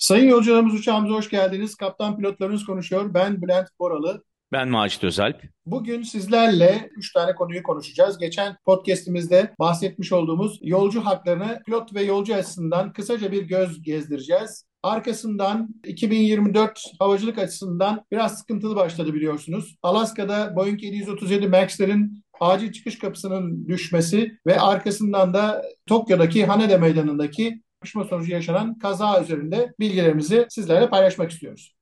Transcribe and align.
Sayın 0.00 0.28
yolcularımız 0.28 0.74
uçağımıza 0.74 1.14
hoş 1.14 1.30
geldiniz. 1.30 1.74
Kaptan 1.74 2.16
pilotlarınız 2.16 2.64
konuşuyor. 2.64 3.14
Ben 3.14 3.42
Bülent 3.42 3.68
Boralı. 3.78 4.24
Ben 4.52 4.68
Macit 4.68 5.04
Özalp. 5.04 5.42
Bugün 5.66 6.02
sizlerle 6.02 6.90
3 6.96 7.12
tane 7.12 7.34
konuyu 7.34 7.62
konuşacağız. 7.62 8.18
Geçen 8.18 8.56
podcastimizde 8.64 9.54
bahsetmiş 9.58 10.12
olduğumuz 10.12 10.58
yolcu 10.62 11.00
haklarını 11.00 11.62
pilot 11.66 11.94
ve 11.94 12.02
yolcu 12.02 12.34
açısından 12.34 12.92
kısaca 12.92 13.32
bir 13.32 13.42
göz 13.42 13.82
gezdireceğiz. 13.82 14.64
Arkasından 14.82 15.68
2024 15.86 16.82
havacılık 16.98 17.38
açısından 17.38 18.04
biraz 18.12 18.38
sıkıntılı 18.38 18.76
başladı 18.76 19.14
biliyorsunuz. 19.14 19.76
Alaska'da 19.82 20.56
Boeing 20.56 20.82
737 20.82 21.48
MAX'lerin 21.48 22.24
acil 22.40 22.72
çıkış 22.72 22.98
kapısının 22.98 23.68
düşmesi 23.68 24.32
ve 24.46 24.60
arkasından 24.60 25.34
da 25.34 25.62
Tokyo'daki 25.86 26.46
Haneda 26.46 26.78
Meydanı'ndaki 26.78 27.62
çarpışma 27.80 28.04
sonucu 28.04 28.32
yaşanan 28.32 28.78
kaza 28.78 29.22
üzerinde 29.22 29.74
bilgilerimizi 29.80 30.46
sizlerle 30.48 30.90
paylaşmak 30.90 31.30
istiyoruz. 31.30 31.76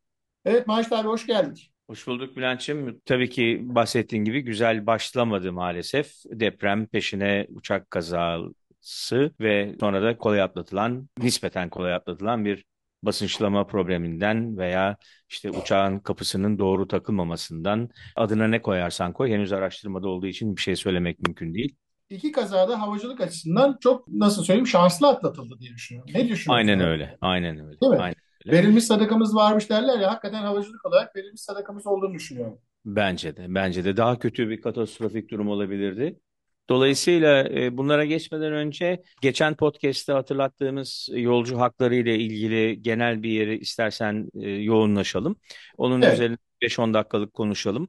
Evet 0.45 0.66
Macit 0.66 0.93
abi 0.93 1.09
hoş 1.09 1.27
geldik. 1.27 1.73
Hoş 1.87 2.06
bulduk 2.06 2.37
Bülent'ciğim. 2.37 3.01
Tabii 3.05 3.30
ki 3.30 3.61
bahsettiğin 3.62 4.25
gibi 4.25 4.41
güzel 4.41 4.87
başlamadı 4.87 5.53
maalesef. 5.53 6.12
Deprem 6.30 6.87
peşine 6.87 7.47
uçak 7.51 7.91
kazası 7.91 9.33
ve 9.41 9.77
sonra 9.80 10.03
da 10.03 10.19
kolay 10.19 10.42
atlatılan, 10.42 11.09
nispeten 11.19 11.70
kolay 11.70 11.95
atlatılan 11.95 12.45
bir 12.45 12.65
basınçlama 13.03 13.67
probleminden 13.67 14.59
veya 14.59 14.97
işte 15.28 15.51
uçağın 15.51 15.98
kapısının 15.98 16.59
doğru 16.59 16.89
takılmamasından 16.89 17.89
adına 18.17 18.48
ne 18.48 18.62
koyarsan 18.62 19.12
koy 19.12 19.30
henüz 19.30 19.53
araştırmada 19.53 20.09
olduğu 20.09 20.27
için 20.27 20.56
bir 20.56 20.61
şey 20.61 20.77
söylemek 20.77 21.19
mümkün 21.20 21.55
değil 21.55 21.77
iki 22.11 22.33
kazada 22.33 22.81
havacılık 22.81 23.20
açısından 23.20 23.78
çok 23.81 24.09
nasıl 24.09 24.45
söyleyeyim 24.45 24.67
şanslı 24.67 25.09
atlatıldı 25.09 25.59
diye 25.61 25.75
düşünüyorum. 25.75 26.11
Ne 26.15 26.20
düşünüyorsun? 26.20 26.53
Aynen 26.53 26.81
öyle. 26.81 27.19
Aynen 27.20 27.67
öyle. 27.67 27.81
Değil 27.81 27.92
mi? 27.92 27.98
Aynen 27.98 28.17
öyle. 28.47 28.59
Verilmiş 28.59 28.84
sadakamız 28.84 29.34
varmış 29.34 29.70
derler 29.70 29.98
ya 29.98 30.11
hakikaten 30.11 30.42
havacılık 30.42 30.87
olarak 30.87 31.17
verilmiş 31.17 31.41
sadakamız 31.41 31.87
olduğunu 31.87 32.15
düşünüyorum. 32.15 32.59
Bence 32.84 33.37
de. 33.37 33.47
Bence 33.48 33.84
de 33.84 33.97
daha 33.97 34.19
kötü 34.19 34.48
bir 34.48 34.61
katastrofik 34.61 35.31
durum 35.31 35.48
olabilirdi. 35.48 36.20
Dolayısıyla 36.69 37.48
e, 37.48 37.77
bunlara 37.77 38.05
geçmeden 38.05 38.53
önce 38.53 39.03
geçen 39.20 39.55
podcast'te 39.56 40.12
hatırlattığımız 40.12 41.09
yolcu 41.12 41.59
hakları 41.61 41.95
ile 41.95 42.19
ilgili 42.19 42.83
genel 42.83 43.22
bir 43.22 43.31
yeri 43.31 43.59
istersen 43.59 44.28
e, 44.41 44.50
yoğunlaşalım. 44.50 45.37
Onun 45.77 46.03
evet. 46.03 46.15
üzerine 46.15 46.37
5-10 46.62 46.95
dakikalık 46.95 47.33
konuşalım 47.33 47.89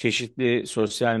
çeşitli 0.00 0.66
sosyal 0.66 1.18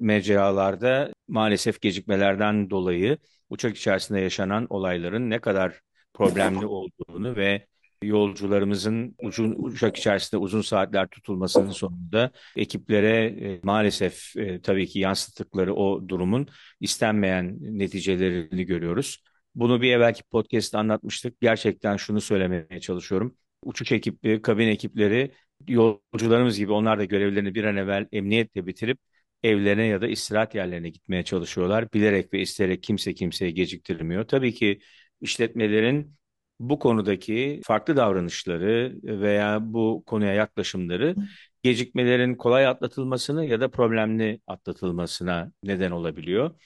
mecralarda 0.00 1.12
maalesef 1.28 1.80
gecikmelerden 1.80 2.70
dolayı 2.70 3.18
uçak 3.50 3.76
içerisinde 3.76 4.20
yaşanan 4.20 4.66
olayların 4.70 5.30
ne 5.30 5.38
kadar 5.40 5.80
problemli 6.14 6.66
olduğunu 6.66 7.36
ve 7.36 7.66
yolcularımızın 8.02 9.16
ucun, 9.22 9.54
uçak 9.58 9.96
içerisinde 9.96 10.40
uzun 10.40 10.62
saatler 10.62 11.06
tutulmasının 11.06 11.70
sonunda 11.70 12.30
ekiplere 12.56 13.26
e, 13.26 13.60
maalesef 13.62 14.36
e, 14.36 14.60
tabii 14.60 14.86
ki 14.86 14.98
yansıttıkları 14.98 15.74
o 15.74 16.08
durumun 16.08 16.48
istenmeyen 16.80 17.56
neticelerini 17.60 18.64
görüyoruz. 18.64 19.22
Bunu 19.54 19.82
bir 19.82 19.92
evvelki 19.92 20.22
podcast'te 20.22 20.78
anlatmıştık. 20.78 21.40
Gerçekten 21.40 21.96
şunu 21.96 22.20
söylemeye 22.20 22.80
çalışıyorum. 22.80 23.36
Uçuş 23.62 23.92
ekibi, 23.92 24.42
kabin 24.42 24.68
ekipleri 24.68 25.32
yolcularımız 25.68 26.58
gibi 26.58 26.72
onlar 26.72 26.98
da 26.98 27.04
görevlerini 27.04 27.54
bir 27.54 27.64
an 27.64 27.76
evvel 27.76 28.06
emniyetle 28.12 28.66
bitirip 28.66 28.98
evlerine 29.42 29.86
ya 29.86 30.00
da 30.00 30.08
istirahat 30.08 30.54
yerlerine 30.54 30.90
gitmeye 30.90 31.22
çalışıyorlar. 31.22 31.92
Bilerek 31.92 32.32
ve 32.32 32.40
isteyerek 32.40 32.82
kimse 32.82 33.14
kimseye 33.14 33.50
geciktirmiyor. 33.50 34.24
Tabii 34.24 34.54
ki 34.54 34.80
işletmelerin 35.20 36.16
bu 36.60 36.78
konudaki 36.78 37.60
farklı 37.64 37.96
davranışları 37.96 38.94
veya 39.02 39.58
bu 39.62 40.02
konuya 40.06 40.32
yaklaşımları 40.34 41.16
gecikmelerin 41.62 42.34
kolay 42.34 42.66
atlatılmasını 42.66 43.44
ya 43.44 43.60
da 43.60 43.70
problemli 43.70 44.40
atlatılmasına 44.46 45.52
neden 45.62 45.90
olabiliyor. 45.90 46.60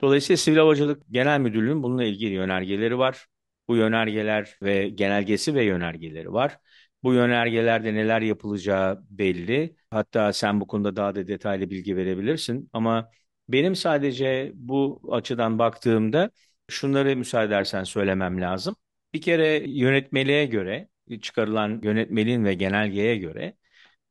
Dolayısıyla 0.00 0.36
Sivil 0.36 0.56
Havacılık 0.58 1.02
Genel 1.10 1.40
Müdürlüğü'nün 1.40 1.82
bununla 1.82 2.04
ilgili 2.04 2.34
yönergeleri 2.34 2.98
var. 2.98 3.26
Bu 3.68 3.76
yönergeler 3.76 4.56
ve 4.62 4.88
genelgesi 4.88 5.54
ve 5.54 5.64
yönergeleri 5.64 6.32
var. 6.32 6.58
Bu 7.02 7.14
yönergelerde 7.14 7.94
neler 7.94 8.20
yapılacağı 8.20 9.04
belli. 9.10 9.76
Hatta 9.90 10.32
sen 10.32 10.60
bu 10.60 10.66
konuda 10.66 10.96
daha 10.96 11.14
da 11.14 11.28
detaylı 11.28 11.70
bilgi 11.70 11.96
verebilirsin. 11.96 12.70
Ama 12.72 13.10
benim 13.48 13.76
sadece 13.76 14.52
bu 14.54 15.00
açıdan 15.12 15.58
baktığımda 15.58 16.30
şunları 16.68 17.16
müsaade 17.16 17.46
edersen 17.46 17.84
söylemem 17.84 18.40
lazım. 18.40 18.76
Bir 19.14 19.20
kere 19.22 19.62
yönetmeliğe 19.70 20.46
göre, 20.46 20.88
çıkarılan 21.22 21.80
yönetmeliğin 21.82 22.44
ve 22.44 22.54
genelgeye 22.54 23.16
göre 23.18 23.56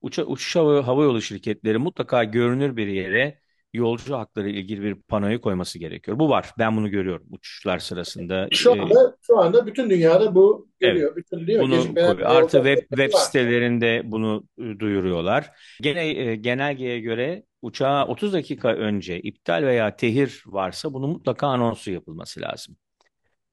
uça, 0.01 0.23
uçuş 0.25 0.55
hava, 0.55 0.87
hava 0.87 1.03
yolu 1.03 1.21
şirketleri 1.21 1.77
mutlaka 1.77 2.23
görünür 2.23 2.77
bir 2.77 2.87
yere 2.87 3.39
yolcu 3.75 4.15
hakları 4.15 4.49
ilgili 4.49 4.81
bir 4.81 4.95
panoyu 4.95 5.41
koyması 5.41 5.79
gerekiyor. 5.79 6.19
Bu 6.19 6.29
var. 6.29 6.51
Ben 6.59 6.77
bunu 6.77 6.89
görüyorum 6.89 7.27
uçuşlar 7.29 7.79
sırasında. 7.79 8.47
Şu 8.51 8.71
anda 8.71 9.09
ee, 9.09 9.15
şu 9.21 9.37
anda 9.37 9.67
bütün 9.67 9.89
dünyada 9.89 10.35
bu 10.35 10.67
görüyor. 10.79 11.13
Evet, 11.15 11.17
bütün 11.17 11.57
mi? 11.57 11.61
Bunu 11.61 12.25
Artı 12.25 12.57
web 12.57 12.79
web 12.79 13.11
sitelerinde 13.13 14.01
bunu 14.05 14.43
e, 14.57 14.79
duyuruyorlar. 14.79 15.51
Gene 15.81 16.07
e, 16.07 16.35
genelgeye 16.35 16.99
göre 16.99 17.43
uçağa 17.61 18.05
30 18.07 18.33
dakika 18.33 18.73
önce 18.73 19.19
iptal 19.19 19.63
veya 19.63 19.95
tehir 19.95 20.43
varsa 20.45 20.93
bunu 20.93 21.07
mutlaka 21.07 21.47
anonsu 21.47 21.91
yapılması 21.91 22.41
lazım. 22.41 22.77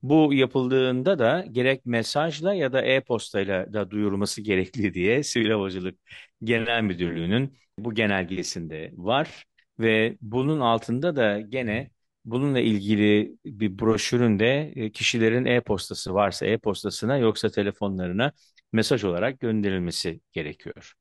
Bu 0.03 0.35
yapıldığında 0.35 1.19
da 1.19 1.45
gerek 1.53 1.87
mesajla 1.87 2.55
ya 2.55 2.73
da 2.73 2.83
e-postayla 2.83 3.73
da 3.73 3.91
duyurulması 3.91 4.41
gerekli 4.41 4.95
diye 4.95 5.23
Sivil 5.23 5.51
Havacılık 5.51 5.99
Genel 6.45 6.83
Müdürlüğü'nün 6.83 7.59
bu 7.79 7.95
genelgesinde 7.95 8.93
var. 8.97 9.45
Ve 9.79 10.17
bunun 10.21 10.61
altında 10.61 11.17
da 11.17 11.41
gene 11.41 11.91
bununla 12.25 12.61
ilgili 12.61 13.37
bir 13.45 13.79
broşürün 13.79 14.39
de 14.39 14.73
e, 14.77 14.93
kişilerin 14.93 15.45
e-postası 15.45 16.15
varsa 16.15 16.47
e-postasına 16.47 17.17
yoksa 17.17 17.51
telefonlarına 17.51 18.33
mesaj 18.73 19.05
olarak 19.05 19.41
gönderilmesi 19.41 20.21
gerekiyor. 20.33 20.93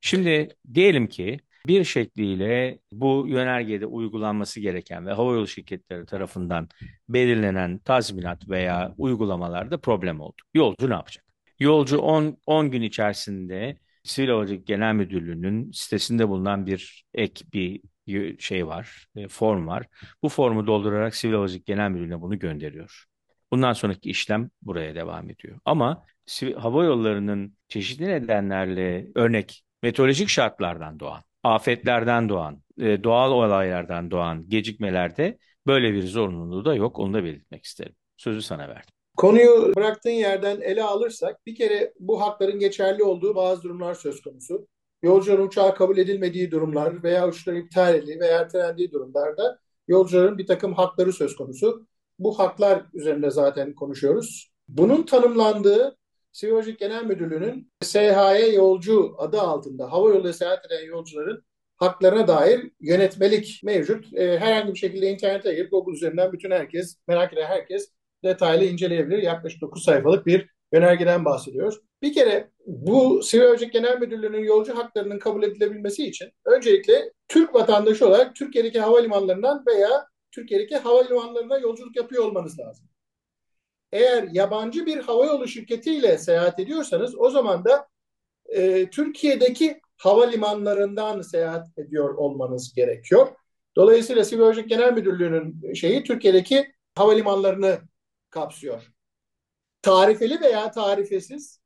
Şimdi 0.00 0.48
diyelim 0.74 1.06
ki 1.06 1.40
bir 1.66 1.84
şekliyle 1.84 2.78
bu 2.92 3.24
yönergede 3.28 3.86
uygulanması 3.86 4.60
gereken 4.60 5.06
ve 5.06 5.12
havayolu 5.12 5.46
şirketleri 5.48 6.06
tarafından 6.06 6.68
belirlenen 7.08 7.78
tazminat 7.78 8.48
veya 8.48 8.94
uygulamalarda 8.98 9.80
problem 9.80 10.20
oldu. 10.20 10.42
Yolcu 10.54 10.90
ne 10.90 10.94
yapacak? 10.94 11.24
Yolcu 11.58 11.98
10, 11.98 12.38
10 12.46 12.70
gün 12.70 12.82
içerisinde 12.82 13.76
Sivil 14.04 14.28
Havacılık 14.28 14.66
Genel 14.66 14.94
Müdürlüğü'nün 14.94 15.70
sitesinde 15.72 16.28
bulunan 16.28 16.66
bir 16.66 17.04
ek 17.14 17.44
bir 17.52 17.80
şey 18.38 18.66
var, 18.66 19.06
e, 19.16 19.28
form 19.28 19.66
var. 19.66 19.86
Bu 20.22 20.28
formu 20.28 20.66
doldurarak 20.66 21.16
Sivil 21.16 21.34
Havacılık 21.34 21.66
Genel 21.66 21.90
Müdürlüğü'ne 21.90 22.20
bunu 22.20 22.38
gönderiyor. 22.38 23.04
Bundan 23.52 23.72
sonraki 23.72 24.10
işlem 24.10 24.50
buraya 24.62 24.94
devam 24.94 25.30
ediyor. 25.30 25.58
Ama 25.64 26.04
hava 26.56 26.84
yollarının 26.84 27.56
çeşitli 27.68 28.08
nedenlerle 28.08 29.06
örnek 29.14 29.64
meteorolojik 29.82 30.28
şartlardan 30.28 31.00
doğan, 31.00 31.22
afetlerden 31.42 32.28
doğan, 32.28 32.62
e, 32.80 33.04
doğal 33.04 33.32
olaylardan 33.32 34.10
doğan 34.10 34.48
gecikmelerde 34.48 35.38
böyle 35.66 35.92
bir 35.92 36.02
zorunluluğu 36.02 36.64
da 36.64 36.74
yok. 36.74 36.98
Onu 36.98 37.14
da 37.14 37.24
belirtmek 37.24 37.64
isterim. 37.64 37.94
Sözü 38.16 38.42
sana 38.42 38.68
verdim. 38.68 38.94
Konuyu 39.16 39.72
bıraktığın 39.76 40.10
yerden 40.10 40.60
ele 40.60 40.82
alırsak 40.82 41.46
bir 41.46 41.54
kere 41.54 41.92
bu 42.00 42.20
hakların 42.20 42.58
geçerli 42.58 43.02
olduğu 43.02 43.34
bazı 43.34 43.62
durumlar 43.62 43.94
söz 43.94 44.22
konusu 44.22 44.66
yolcuların 45.02 45.46
uçağa 45.46 45.74
kabul 45.74 45.98
edilmediği 45.98 46.50
durumlar 46.50 47.02
veya 47.02 47.28
uçuşların 47.28 47.60
iptal 47.60 47.94
edildiği 47.94 48.20
veya 48.20 48.38
ertelendiği 48.38 48.92
durumlarda 48.92 49.58
yolcuların 49.88 50.38
bir 50.38 50.46
takım 50.46 50.74
hakları 50.74 51.12
söz 51.12 51.36
konusu. 51.36 51.86
Bu 52.18 52.38
haklar 52.38 52.86
üzerinde 52.94 53.30
zaten 53.30 53.74
konuşuyoruz. 53.74 54.50
Bunun 54.68 55.02
tanımlandığı 55.02 55.96
Sivil 56.32 56.76
Genel 56.76 57.04
Müdürlüğü'nün 57.04 57.72
SHE 57.82 58.46
yolcu 58.54 59.14
adı 59.18 59.40
altında 59.40 59.92
hava 59.92 60.08
yolu 60.08 60.32
seyahat 60.32 60.66
eden 60.66 60.86
yolcuların 60.86 61.44
haklarına 61.76 62.28
dair 62.28 62.70
yönetmelik 62.80 63.60
mevcut. 63.64 64.14
E, 64.14 64.38
herhangi 64.38 64.74
bir 64.74 64.78
şekilde 64.78 65.10
internete 65.10 65.54
girip 65.54 65.70
Google 65.70 65.92
üzerinden 65.92 66.32
bütün 66.32 66.50
herkes, 66.50 66.96
merak 67.08 67.32
eden 67.32 67.46
herkes 67.46 67.92
detaylı 68.24 68.64
inceleyebilir. 68.64 69.22
Yaklaşık 69.22 69.60
9 69.60 69.84
sayfalık 69.84 70.26
bir 70.26 70.50
yönergeden 70.72 71.24
bahsediyoruz. 71.24 71.80
Bir 72.02 72.12
kere 72.12 72.50
bu 72.66 73.22
Sivil 73.22 73.44
Havacılık 73.44 73.72
Genel 73.72 73.98
Müdürlüğü'nün 73.98 74.44
yolcu 74.44 74.78
haklarının 74.78 75.18
kabul 75.18 75.42
edilebilmesi 75.42 76.06
için 76.06 76.30
öncelikle 76.44 77.12
Türk 77.28 77.54
vatandaşı 77.54 78.08
olarak 78.08 78.36
Türkiye'deki 78.36 78.80
havalimanlarından 78.80 79.64
veya 79.66 80.06
Türkiye'deki 80.32 80.76
havalimanlarına 80.76 81.58
yolculuk 81.58 81.96
yapıyor 81.96 82.24
olmanız 82.24 82.58
lazım. 82.58 82.88
Eğer 83.92 84.28
yabancı 84.32 84.86
bir 84.86 84.98
havayolu 84.98 85.48
şirketiyle 85.48 86.18
seyahat 86.18 86.60
ediyorsanız 86.60 87.14
o 87.18 87.30
zaman 87.30 87.64
da 87.64 87.88
e, 88.48 88.90
Türkiye'deki 88.90 89.80
havalimanlarından 89.96 91.22
seyahat 91.22 91.78
ediyor 91.78 92.14
olmanız 92.14 92.74
gerekiyor. 92.74 93.28
Dolayısıyla 93.76 94.24
Sivil 94.24 94.42
Havacılık 94.42 94.68
Genel 94.68 94.92
Müdürlüğü'nün 94.92 95.74
şeyi 95.74 96.04
Türkiye'deki 96.04 96.72
havalimanlarını 96.94 97.78
kapsıyor. 98.30 98.92
Tarifeli 99.82 100.40
veya 100.40 100.70
tarifesiz 100.70 101.60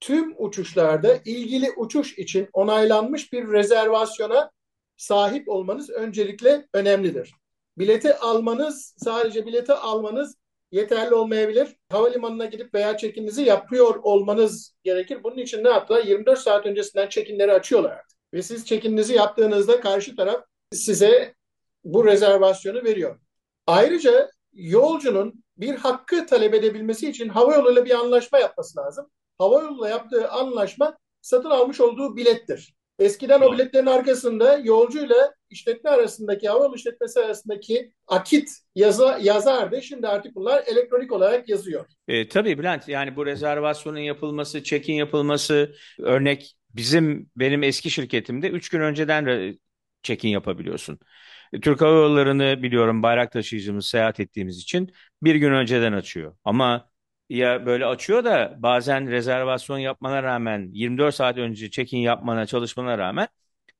tüm 0.00 0.34
uçuşlarda 0.38 1.16
ilgili 1.24 1.70
uçuş 1.76 2.18
için 2.18 2.48
onaylanmış 2.52 3.32
bir 3.32 3.48
rezervasyona 3.48 4.50
sahip 4.96 5.48
olmanız 5.48 5.90
öncelikle 5.90 6.68
önemlidir. 6.74 7.34
Bileti 7.78 8.14
almanız, 8.14 8.94
sadece 8.96 9.46
bileti 9.46 9.72
almanız 9.72 10.36
yeterli 10.72 11.14
olmayabilir. 11.14 11.76
Havalimanına 11.90 12.44
gidip 12.44 12.74
veya 12.74 12.96
çekinizi 12.96 13.42
yapıyor 13.42 14.00
olmanız 14.02 14.74
gerekir. 14.84 15.24
Bunun 15.24 15.36
için 15.36 15.64
ne 15.64 15.68
yaptılar? 15.68 16.04
24 16.04 16.38
saat 16.38 16.66
öncesinden 16.66 17.08
çekinleri 17.08 17.52
açıyorlar. 17.52 18.00
Ve 18.34 18.42
siz 18.42 18.66
çekininizi 18.66 19.14
yaptığınızda 19.14 19.80
karşı 19.80 20.16
taraf 20.16 20.44
size 20.72 21.34
bu 21.84 22.06
rezervasyonu 22.06 22.84
veriyor. 22.84 23.20
Ayrıca 23.66 24.30
yolcunun 24.52 25.44
bir 25.62 25.74
hakkı 25.74 26.26
talep 26.26 26.54
edebilmesi 26.54 27.10
için 27.10 27.28
havayoluyla 27.28 27.84
bir 27.84 27.90
anlaşma 27.90 28.38
yapması 28.38 28.78
lazım. 28.78 29.06
Havayoluyla 29.38 29.88
yaptığı 29.88 30.28
anlaşma 30.28 30.98
satın 31.20 31.50
almış 31.50 31.80
olduğu 31.80 32.16
bilettir. 32.16 32.74
Eskiden 32.98 33.40
o 33.40 33.52
biletlerin 33.52 33.86
arkasında 33.86 34.58
yolcuyla 34.58 35.34
işletme 35.50 35.90
arasındaki, 35.90 36.48
havayolu 36.48 36.76
işletmesi 36.76 37.20
arasındaki 37.20 37.92
akit 38.06 38.50
yazı, 38.74 39.18
yazardı. 39.20 39.82
Şimdi 39.82 40.08
artık 40.08 40.34
bunlar 40.34 40.64
elektronik 40.66 41.12
olarak 41.12 41.48
yazıyor. 41.48 41.86
E, 42.08 42.28
tabii 42.28 42.58
Bülent 42.58 42.88
yani 42.88 43.16
bu 43.16 43.26
rezervasyonun 43.26 43.98
yapılması, 43.98 44.62
check-in 44.62 44.94
yapılması 44.94 45.74
örnek 45.98 46.56
bizim 46.70 47.30
benim 47.36 47.62
eski 47.62 47.90
şirketimde 47.90 48.48
3 48.48 48.68
gün 48.68 48.80
önceden 48.80 49.54
check-in 50.02 50.28
yapabiliyorsun. 50.28 50.98
Türk 51.62 51.80
Hava 51.80 51.92
Yolları'nı 51.96 52.62
biliyorum 52.62 53.02
bayrak 53.02 53.32
taşıyıcımız 53.32 53.86
seyahat 53.86 54.20
ettiğimiz 54.20 54.58
için 54.58 54.92
bir 55.22 55.34
gün 55.34 55.52
önceden 55.52 55.92
açıyor. 55.92 56.36
Ama 56.44 56.90
ya 57.28 57.66
böyle 57.66 57.86
açıyor 57.86 58.24
da 58.24 58.54
bazen 58.58 59.10
rezervasyon 59.10 59.78
yapmana 59.78 60.22
rağmen 60.22 60.68
24 60.72 61.14
saat 61.14 61.38
önce 61.38 61.70
check-in 61.70 61.98
yapmana 61.98 62.46
çalışmana 62.46 62.98
rağmen 62.98 63.28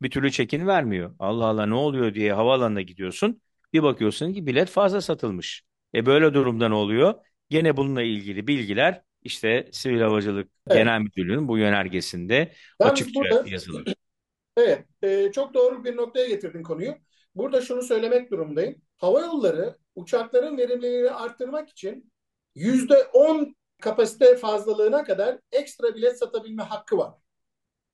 bir 0.03 0.11
türlü 0.11 0.31
check-in 0.31 0.67
vermiyor. 0.67 1.15
Allah 1.19 1.45
Allah 1.45 1.67
ne 1.67 1.75
oluyor 1.75 2.15
diye 2.15 2.33
havaalanına 2.33 2.83
gidiyorsun. 2.83 3.41
Bir 3.73 3.83
bakıyorsun 3.83 4.33
ki 4.33 4.47
bilet 4.47 4.69
fazla 4.69 5.01
satılmış. 5.01 5.63
E 5.95 6.07
böyle 6.07 6.35
durumda 6.35 6.69
ne 6.69 6.75
oluyor? 6.75 7.15
Gene 7.51 7.77
bununla 7.77 8.03
ilgili 8.03 8.47
bilgiler 8.47 9.03
işte 9.23 9.69
Sivil 9.73 10.01
Havacılık 10.01 10.51
Evet. 10.67 10.79
Genel 10.79 11.01
Müdürlüğü'nün 11.01 11.49
bu 11.49 11.59
yönergesinde 11.59 12.53
Yalnız 12.81 12.93
açıkça 12.93 13.21
burada 13.21 13.45
yazılır. 13.51 13.95
evet 14.57 14.87
e, 15.03 15.33
çok 15.33 15.55
doğru 15.55 15.85
bir 15.85 15.97
noktaya 15.97 16.29
getirdin 16.29 16.63
konuyu. 16.63 16.95
Burada 17.35 17.61
şunu 17.61 17.83
söylemek 17.83 18.31
durumundayım. 18.31 18.83
Hava 18.97 19.21
yolları 19.21 19.77
uçakların 19.95 20.59
verimliliğini 20.59 21.11
arttırmak 21.11 21.69
için 21.69 22.13
%10 22.57 23.55
kapasite 23.83 24.37
fazlalığına 24.37 25.05
kadar 25.05 25.39
ekstra 25.53 25.95
bilet 25.95 26.19
satabilme 26.19 26.63
hakkı 26.63 26.99
var. 26.99 27.15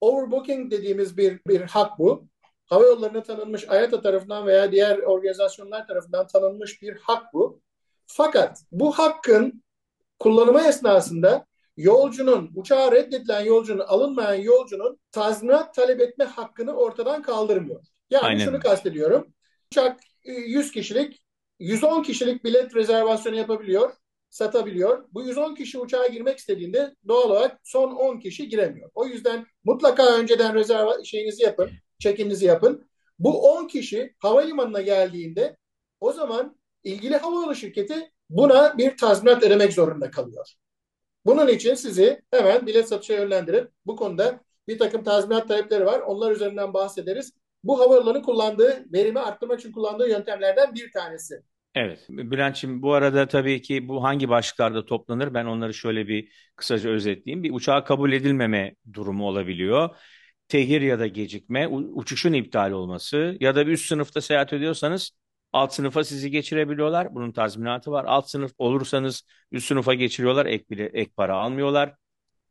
Overbooking 0.01 0.71
dediğimiz 0.71 1.17
bir, 1.17 1.41
bir 1.47 1.61
hak 1.61 1.99
bu. 1.99 2.29
Hava 2.67 2.85
yollarına 2.85 3.23
tanınmış 3.23 3.65
IATA 3.65 4.01
tarafından 4.01 4.47
veya 4.47 4.73
diğer 4.73 4.99
organizasyonlar 4.99 5.87
tarafından 5.87 6.27
tanınmış 6.27 6.83
bir 6.83 6.97
hak 6.97 7.35
bu. 7.35 7.61
Fakat 8.07 8.63
bu 8.73 8.93
hakkın 8.93 9.63
kullanımı 10.19 10.61
esnasında 10.61 11.47
yolcunun, 11.77 12.51
uçağa 12.55 12.93
reddedilen 12.93 13.45
yolcunun, 13.45 13.85
alınmayan 13.87 14.43
yolcunun 14.43 15.01
tazminat 15.13 15.75
talep 15.75 16.01
etme 16.01 16.25
hakkını 16.25 16.73
ortadan 16.73 17.23
kaldırmıyor. 17.23 17.85
Yani 18.11 18.25
Aynen. 18.25 18.45
şunu 18.45 18.61
kastediyorum. 18.61 19.35
Uçak 19.73 20.01
100 20.25 20.73
kişilik, 20.73 21.23
110 21.59 22.03
kişilik 22.03 22.45
bilet 22.45 22.77
rezervasyonu 22.77 23.37
yapabiliyor, 23.37 23.93
satabiliyor. 24.31 25.09
Bu 25.13 25.23
110 25.23 25.55
kişi 25.55 25.79
uçağa 25.79 26.07
girmek 26.07 26.39
istediğinde 26.39 26.95
doğal 27.09 27.31
olarak 27.31 27.61
son 27.65 27.91
10 27.91 28.21
kişi 28.21 28.49
giremiyor. 28.49 28.91
O 28.95 29.07
yüzden 29.07 29.47
mutlaka 29.65 30.19
önceden 30.19 30.55
rezerva 30.55 31.05
şeyinizi 31.05 31.43
yapın, 31.43 31.71
check-in'inizi 31.99 32.45
yapın. 32.45 32.89
Bu 33.19 33.53
10 33.53 33.67
kişi 33.67 34.15
havalimanına 34.19 34.83
geldiğinde 34.83 35.57
o 36.01 36.13
zaman 36.13 36.57
ilgili 36.85 37.17
havayolu 37.17 37.55
şirketi 37.55 38.13
buna 38.31 38.79
bir 38.79 38.97
tazminat 38.97 39.43
ödemek 39.43 39.73
zorunda 39.73 40.11
kalıyor. 40.11 40.47
Bunun 41.27 41.49
için 41.49 41.75
sizi 41.75 42.23
hemen 42.31 42.67
bilet 42.67 42.89
satışa 42.89 43.15
yönlendirip 43.15 43.71
bu 43.87 43.97
konuda 43.97 44.41
bir 44.69 44.79
takım 44.79 45.05
tazminat 45.05 45.49
talepleri 45.49 45.87
var. 45.87 46.01
Onlar 46.01 46.33
üzerinden 46.33 46.75
bahsederiz. 46.75 47.33
Bu 47.69 47.81
havayollarının 47.81 48.23
kullandığı, 48.23 48.93
verimi 48.93 49.21
arttırmak 49.21 49.61
için 49.61 49.73
kullandığı 49.73 50.09
yöntemlerden 50.09 50.75
bir 50.75 50.93
tanesi. 50.93 51.35
Evet, 51.75 52.07
Bülent'ciğim 52.09 52.83
bu 52.83 52.93
arada 52.93 53.29
tabii 53.29 53.63
ki 53.63 53.89
bu 53.89 54.03
hangi 54.03 54.29
başlıklarda 54.29 54.87
toplanır? 54.87 55.35
Ben 55.35 55.45
onları 55.45 55.75
şöyle 55.75 56.09
bir 56.09 56.33
kısaca 56.57 56.91
özetleyeyim. 56.91 57.43
Bir 57.43 57.53
uçağa 57.53 57.85
kabul 57.85 58.13
edilmeme 58.13 58.75
durumu 58.93 59.27
olabiliyor. 59.27 59.97
Tehir 60.49 60.81
ya 60.81 60.99
da 60.99 61.07
gecikme, 61.07 61.69
uçuşun 61.69 62.33
iptal 62.33 62.71
olması 62.71 63.37
ya 63.41 63.57
da 63.57 63.67
bir 63.67 63.73
üst 63.73 63.89
sınıfta 63.89 64.21
seyahat 64.21 64.53
ediyorsanız 64.53 65.11
alt 65.53 65.75
sınıfa 65.75 66.05
sizi 66.05 66.31
geçirebiliyorlar. 66.31 67.15
Bunun 67.15 67.33
tazminatı 67.33 67.91
var. 67.91 68.05
Alt 68.05 68.31
sınıf 68.31 68.53
olursanız 68.59 69.23
üst 69.53 69.69
sınıfa 69.69 69.95
geçiriyorlar. 69.95 70.47
Ek 70.47 70.65
bile 70.71 70.85
ek 70.85 71.11
para 71.17 71.37
almıyorlar. 71.37 71.95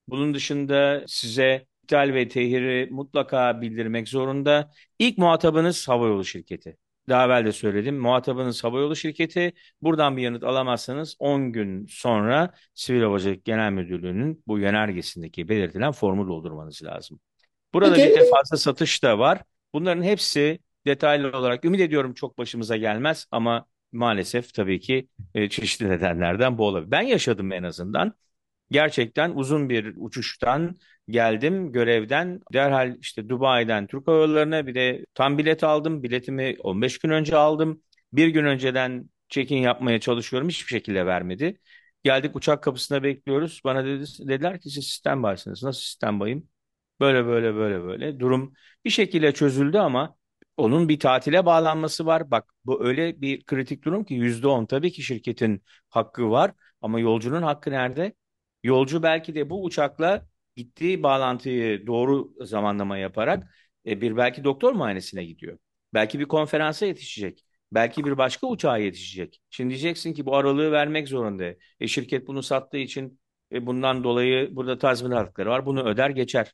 Bunun 0.07 0.33
dışında 0.33 1.03
size 1.07 1.65
iptal 1.87 2.13
ve 2.13 2.27
tehiri 2.27 2.87
mutlaka 2.91 3.61
bildirmek 3.61 4.09
zorunda. 4.09 4.71
İlk 4.99 5.17
muhatabınız 5.17 5.87
havayolu 5.87 6.25
şirketi. 6.25 6.77
Daha 7.09 7.25
evvel 7.25 7.45
de 7.45 7.51
söyledim. 7.51 7.97
Muhatabınız 7.99 8.63
havayolu 8.63 8.95
şirketi. 8.95 9.53
Buradan 9.81 10.17
bir 10.17 10.21
yanıt 10.21 10.43
alamazsanız 10.43 11.15
10 11.19 11.51
gün 11.51 11.85
sonra 11.89 12.53
Sivil 12.73 13.01
Havacılık 13.01 13.45
Genel 13.45 13.71
Müdürlüğü'nün 13.71 14.43
bu 14.47 14.59
yönergesindeki 14.59 15.49
belirtilen 15.49 15.91
formu 15.91 16.27
doldurmanız 16.27 16.83
lazım. 16.83 17.19
Burada 17.73 17.93
Peki, 17.93 18.09
bir 18.09 18.15
de 18.15 18.23
e, 18.23 18.29
fazla 18.29 18.57
satış 18.57 19.03
da 19.03 19.19
var. 19.19 19.41
Bunların 19.73 20.03
hepsi 20.03 20.59
detaylı 20.87 21.37
olarak 21.37 21.65
ümit 21.65 21.81
ediyorum 21.81 22.13
çok 22.13 22.37
başımıza 22.37 22.77
gelmez 22.77 23.25
ama 23.31 23.65
maalesef 23.91 24.53
tabii 24.53 24.79
ki 24.79 25.07
e, 25.35 25.49
çeşitli 25.49 25.89
nedenlerden 25.89 26.57
bu 26.57 26.65
olabilir. 26.65 26.91
Ben 26.91 27.01
yaşadım 27.01 27.51
en 27.51 27.63
azından. 27.63 28.13
Gerçekten 28.71 29.31
uzun 29.35 29.69
bir 29.69 29.93
uçuştan 29.97 30.77
geldim 31.09 31.71
görevden. 31.71 32.41
Derhal 32.53 32.95
işte 33.01 33.29
Dubai'den 33.29 33.87
Türk 33.87 34.07
Hava 34.07 34.17
Yolları'na 34.17 34.67
bir 34.67 34.75
de 34.75 35.05
tam 35.13 35.37
bilet 35.37 35.63
aldım. 35.63 36.03
Biletimi 36.03 36.55
15 36.59 36.97
gün 36.99 37.09
önce 37.09 37.35
aldım. 37.37 37.81
Bir 38.13 38.27
gün 38.27 38.45
önceden 38.45 39.09
check-in 39.29 39.57
yapmaya 39.57 39.99
çalışıyorum. 39.99 40.49
Hiçbir 40.49 40.69
şekilde 40.69 41.05
vermedi. 41.05 41.59
Geldik 42.03 42.35
uçak 42.35 42.63
kapısına 42.63 43.03
bekliyoruz. 43.03 43.61
Bana 43.63 43.85
dedi, 43.85 44.03
dediler 44.19 44.59
ki 44.61 44.69
siz 44.69 44.87
standby'sınız. 44.89 45.63
Nasıl 45.63 45.81
standby'ım? 45.81 46.47
Böyle 46.99 47.25
böyle 47.25 47.55
böyle 47.55 47.83
böyle. 47.83 48.19
Durum 48.19 48.53
bir 48.85 48.89
şekilde 48.89 49.31
çözüldü 49.33 49.77
ama 49.77 50.15
onun 50.57 50.89
bir 50.89 50.99
tatile 50.99 51.45
bağlanması 51.45 52.05
var. 52.05 52.31
Bak 52.31 52.53
bu 52.65 52.85
öyle 52.85 53.21
bir 53.21 53.43
kritik 53.45 53.83
durum 53.83 54.05
ki 54.05 54.13
%10 54.13 54.65
tabii 54.65 54.91
ki 54.91 55.03
şirketin 55.03 55.63
hakkı 55.89 56.29
var 56.31 56.51
ama 56.81 56.99
yolcunun 56.99 57.41
hakkı 57.41 57.71
nerede? 57.71 58.13
Yolcu 58.63 59.03
belki 59.03 59.35
de 59.35 59.49
bu 59.49 59.63
uçakla 59.63 60.27
gittiği 60.57 61.03
bağlantıyı 61.03 61.87
doğru 61.87 62.33
zamanlama 62.41 62.97
yaparak 62.97 63.53
e, 63.85 64.01
bir 64.01 64.17
belki 64.17 64.43
doktor 64.43 64.73
muayenesine 64.73 65.25
gidiyor. 65.25 65.57
Belki 65.93 66.19
bir 66.19 66.25
konferansa 66.25 66.85
yetişecek. 66.85 67.43
Belki 67.71 68.05
bir 68.05 68.17
başka 68.17 68.47
uçağa 68.47 68.77
yetişecek. 68.77 69.41
Şimdi 69.49 69.69
diyeceksin 69.69 70.13
ki 70.13 70.25
bu 70.25 70.35
aralığı 70.35 70.71
vermek 70.71 71.07
zorunda. 71.07 71.45
E, 71.79 71.87
şirket 71.87 72.27
bunu 72.27 72.43
sattığı 72.43 72.77
için 72.77 73.19
e, 73.51 73.65
bundan 73.65 74.03
dolayı 74.03 74.55
burada 74.55 74.77
tazminat 74.77 75.27
hakları 75.27 75.49
var. 75.49 75.65
Bunu 75.65 75.83
öder 75.83 76.09
geçer. 76.09 76.53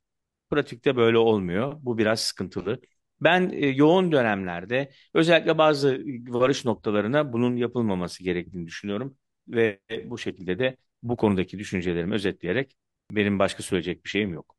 Pratikte 0.50 0.96
böyle 0.96 1.18
olmuyor. 1.18 1.74
Bu 1.82 1.98
biraz 1.98 2.20
sıkıntılı. 2.20 2.82
Ben 3.22 3.50
e, 3.50 3.68
yoğun 3.68 4.12
dönemlerde 4.12 4.92
özellikle 5.14 5.58
bazı 5.58 6.04
varış 6.28 6.66
noktalarına 6.66 7.34
bunun 7.34 7.56
yapılmaması 7.56 8.24
gerektiğini 8.24 8.68
düşünüyorum 8.68 9.18
ve 9.48 9.80
bu 10.06 10.18
şekilde 10.18 10.60
de 10.60 10.78
bu 11.04 11.18
konudaki 11.18 11.60
düşüncelerimi 11.60 12.14
özetleyerek 12.14 12.76
benim 13.12 13.40
başka 13.40 13.64
söyleyecek 13.64 14.06
bir 14.06 14.10
şeyim 14.10 14.34
yok. 14.34 14.56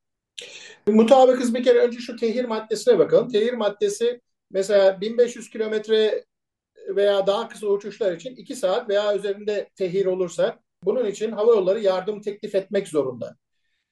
Mutabıkız 0.87 1.55
bir 1.55 1.65
kere 1.65 1.79
önce 1.79 1.99
şu 1.99 2.17
tehir 2.17 2.45
maddesine 2.45 2.99
bakalım. 2.99 3.29
Tehir 3.29 3.53
maddesi 3.53 4.21
mesela 4.51 5.01
1500 5.01 5.51
kilometre 5.51 6.25
veya 6.89 7.27
daha 7.27 7.49
kısa 7.49 7.67
uçuşlar 7.67 8.13
için 8.13 8.37
2 8.37 8.57
saat 8.57 8.89
veya 8.89 9.17
üzerinde 9.17 9.71
tehir 9.77 10.07
olursa 10.07 10.59
bunun 10.83 11.07
için 11.07 11.33
hava 11.33 11.51
yolları 11.55 11.81
yardım 11.81 12.21
teklif 12.21 12.55
etmek 12.55 12.89
zorunda. 12.89 13.37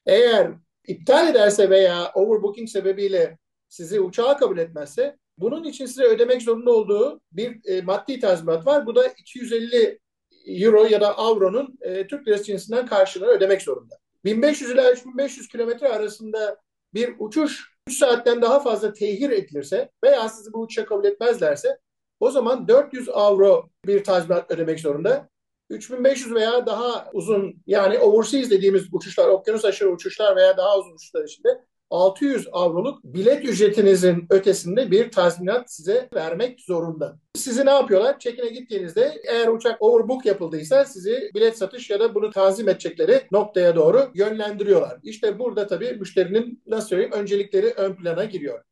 Eğer 0.06 0.52
iptal 0.86 1.28
ederse 1.28 1.70
veya 1.70 2.12
overbooking 2.14 2.68
sebebiyle 2.68 3.38
sizi 3.68 4.00
uçağa 4.00 4.36
kabul 4.36 4.58
etmezse 4.58 5.16
bunun 5.38 5.64
için 5.64 5.86
size 5.86 6.04
ödemek 6.04 6.42
zorunda 6.42 6.72
olduğu 6.72 7.20
bir 7.32 7.60
e, 7.64 7.82
maddi 7.82 8.20
tazminat 8.20 8.66
var. 8.66 8.86
Bu 8.86 8.94
da 8.94 9.06
250 9.06 9.98
euro 10.46 10.84
ya 10.84 11.00
da 11.00 11.18
avronun 11.18 11.78
e, 11.80 12.06
Türk 12.06 12.28
lirası 12.28 12.44
cinsinden 12.44 12.86
karşılığını 12.86 13.30
ödemek 13.30 13.62
zorunda. 13.62 14.01
1500 14.24 14.70
ila 14.70 14.92
3500 14.92 15.48
kilometre 15.48 15.88
arasında 15.88 16.56
bir 16.94 17.14
uçuş 17.18 17.72
3 17.88 17.98
saatten 17.98 18.42
daha 18.42 18.60
fazla 18.60 18.92
tehir 18.92 19.30
edilirse 19.30 19.90
veya 20.04 20.28
sizi 20.28 20.52
bu 20.52 20.60
uçuşa 20.60 20.84
kabul 20.84 21.04
etmezlerse 21.04 21.78
o 22.20 22.30
zaman 22.30 22.68
400 22.68 23.08
avro 23.08 23.68
bir 23.86 24.04
tazminat 24.04 24.50
ödemek 24.50 24.80
zorunda. 24.80 25.28
3500 25.70 26.34
veya 26.34 26.66
daha 26.66 27.10
uzun 27.12 27.62
yani 27.66 27.98
overseas 27.98 28.50
dediğimiz 28.50 28.84
uçuşlar, 28.92 29.28
okyanus 29.28 29.64
aşırı 29.64 29.90
uçuşlar 29.90 30.36
veya 30.36 30.56
daha 30.56 30.78
uzun 30.78 30.94
uçuşlar 30.94 31.24
içinde 31.24 31.64
600 31.92 32.48
avroluk 32.52 33.04
bilet 33.04 33.44
ücretinizin 33.44 34.26
ötesinde 34.30 34.90
bir 34.90 35.10
tazminat 35.10 35.72
size 35.72 36.08
vermek 36.14 36.60
zorunda. 36.60 37.18
Sizi 37.34 37.66
ne 37.66 37.70
yapıyorlar? 37.70 38.18
Çekine 38.18 38.48
gittiğinizde 38.48 39.20
eğer 39.28 39.48
uçak 39.48 39.82
overbook 39.82 40.26
yapıldıysa 40.26 40.84
sizi 40.84 41.30
bilet 41.34 41.58
satış 41.58 41.90
ya 41.90 42.00
da 42.00 42.14
bunu 42.14 42.30
tanzim 42.30 42.68
edecekleri 42.68 43.20
noktaya 43.32 43.76
doğru 43.76 44.10
yönlendiriyorlar. 44.14 44.98
İşte 45.02 45.38
burada 45.38 45.66
tabii 45.66 45.96
müşterinin 46.00 46.62
nasıl 46.66 46.88
söyleyeyim 46.88 47.12
öncelikleri 47.12 47.66
ön 47.66 47.94
plana 47.94 48.24
giriyor. 48.24 48.64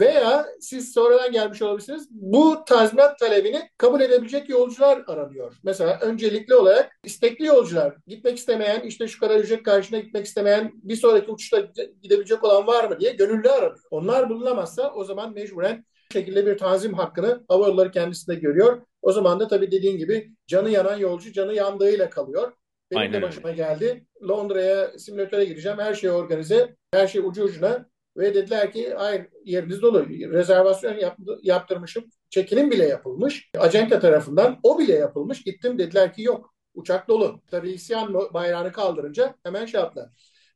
Veya 0.00 0.46
siz 0.60 0.92
sonradan 0.92 1.32
gelmiş 1.32 1.62
olabilirsiniz. 1.62 2.08
Bu 2.10 2.64
tazminat 2.66 3.18
talebini 3.18 3.62
kabul 3.78 4.00
edebilecek 4.00 4.48
yolcular 4.48 5.02
aranıyor. 5.06 5.54
Mesela 5.64 5.98
öncelikli 6.00 6.54
olarak 6.54 6.92
istekli 7.04 7.46
yolcular, 7.46 7.96
gitmek 8.06 8.38
istemeyen, 8.38 8.80
işte 8.80 9.08
şu 9.08 9.20
kadar 9.20 9.40
ücret 9.40 9.62
karşına 9.62 9.98
gitmek 9.98 10.26
istemeyen, 10.26 10.72
bir 10.74 10.96
sonraki 10.96 11.30
uçuşta 11.30 11.60
gidebilecek 12.02 12.44
olan 12.44 12.66
var 12.66 12.84
mı 12.84 13.00
diye 13.00 13.12
gönüllü 13.12 13.48
aranıyor. 13.50 13.80
Onlar 13.90 14.30
bulunamazsa 14.30 14.92
o 14.94 15.04
zaman 15.04 15.34
mecburen 15.34 15.84
şekilde 16.12 16.46
bir 16.46 16.58
tanzim 16.58 16.94
hakkını 16.94 17.44
havayolları 17.48 17.90
kendisinde 17.90 18.36
görüyor. 18.36 18.82
O 19.02 19.12
zaman 19.12 19.40
da 19.40 19.48
tabii 19.48 19.70
dediğin 19.70 19.98
gibi 19.98 20.30
canı 20.46 20.70
yanan 20.70 20.96
yolcu 20.96 21.32
canı 21.32 21.54
yandığıyla 21.54 22.10
kalıyor. 22.10 22.52
Benim 22.90 23.00
Aynen 23.00 23.22
de 23.22 23.22
başıma 23.22 23.48
öyle. 23.48 23.56
geldi. 23.56 24.06
Londra'ya 24.28 24.98
simülatöre 24.98 25.44
gireceğim. 25.44 25.78
Her 25.78 25.94
şey 25.94 26.10
organize. 26.10 26.76
Her 26.92 27.06
şey 27.06 27.20
ucu 27.20 27.42
ucuna. 27.42 27.86
Ve 28.16 28.34
dediler 28.34 28.72
ki 28.72 28.94
hayır 28.96 29.26
yeriniz 29.44 29.82
dolu. 29.82 30.08
Rezervasyon 30.08 30.94
yap, 30.94 31.18
yaptırmışım. 31.42 32.04
Çekilim 32.30 32.70
bile 32.70 32.84
yapılmış. 32.84 33.50
Acenta 33.58 34.00
tarafından 34.00 34.58
o 34.62 34.78
bile 34.78 34.94
yapılmış. 34.94 35.42
Gittim 35.42 35.78
dediler 35.78 36.12
ki 36.12 36.22
yok. 36.22 36.54
Uçak 36.74 37.08
dolu. 37.08 37.40
Tabii 37.50 37.70
isyan 37.70 38.14
bayrağını 38.14 38.72
kaldırınca 38.72 39.34
hemen 39.42 39.66
şey 39.66 39.80
yaptılar. 39.80 40.10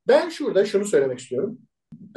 Ben 0.09 0.29
şurada 0.29 0.64
şunu 0.64 0.85
söylemek 0.85 1.19
istiyorum. 1.19 1.59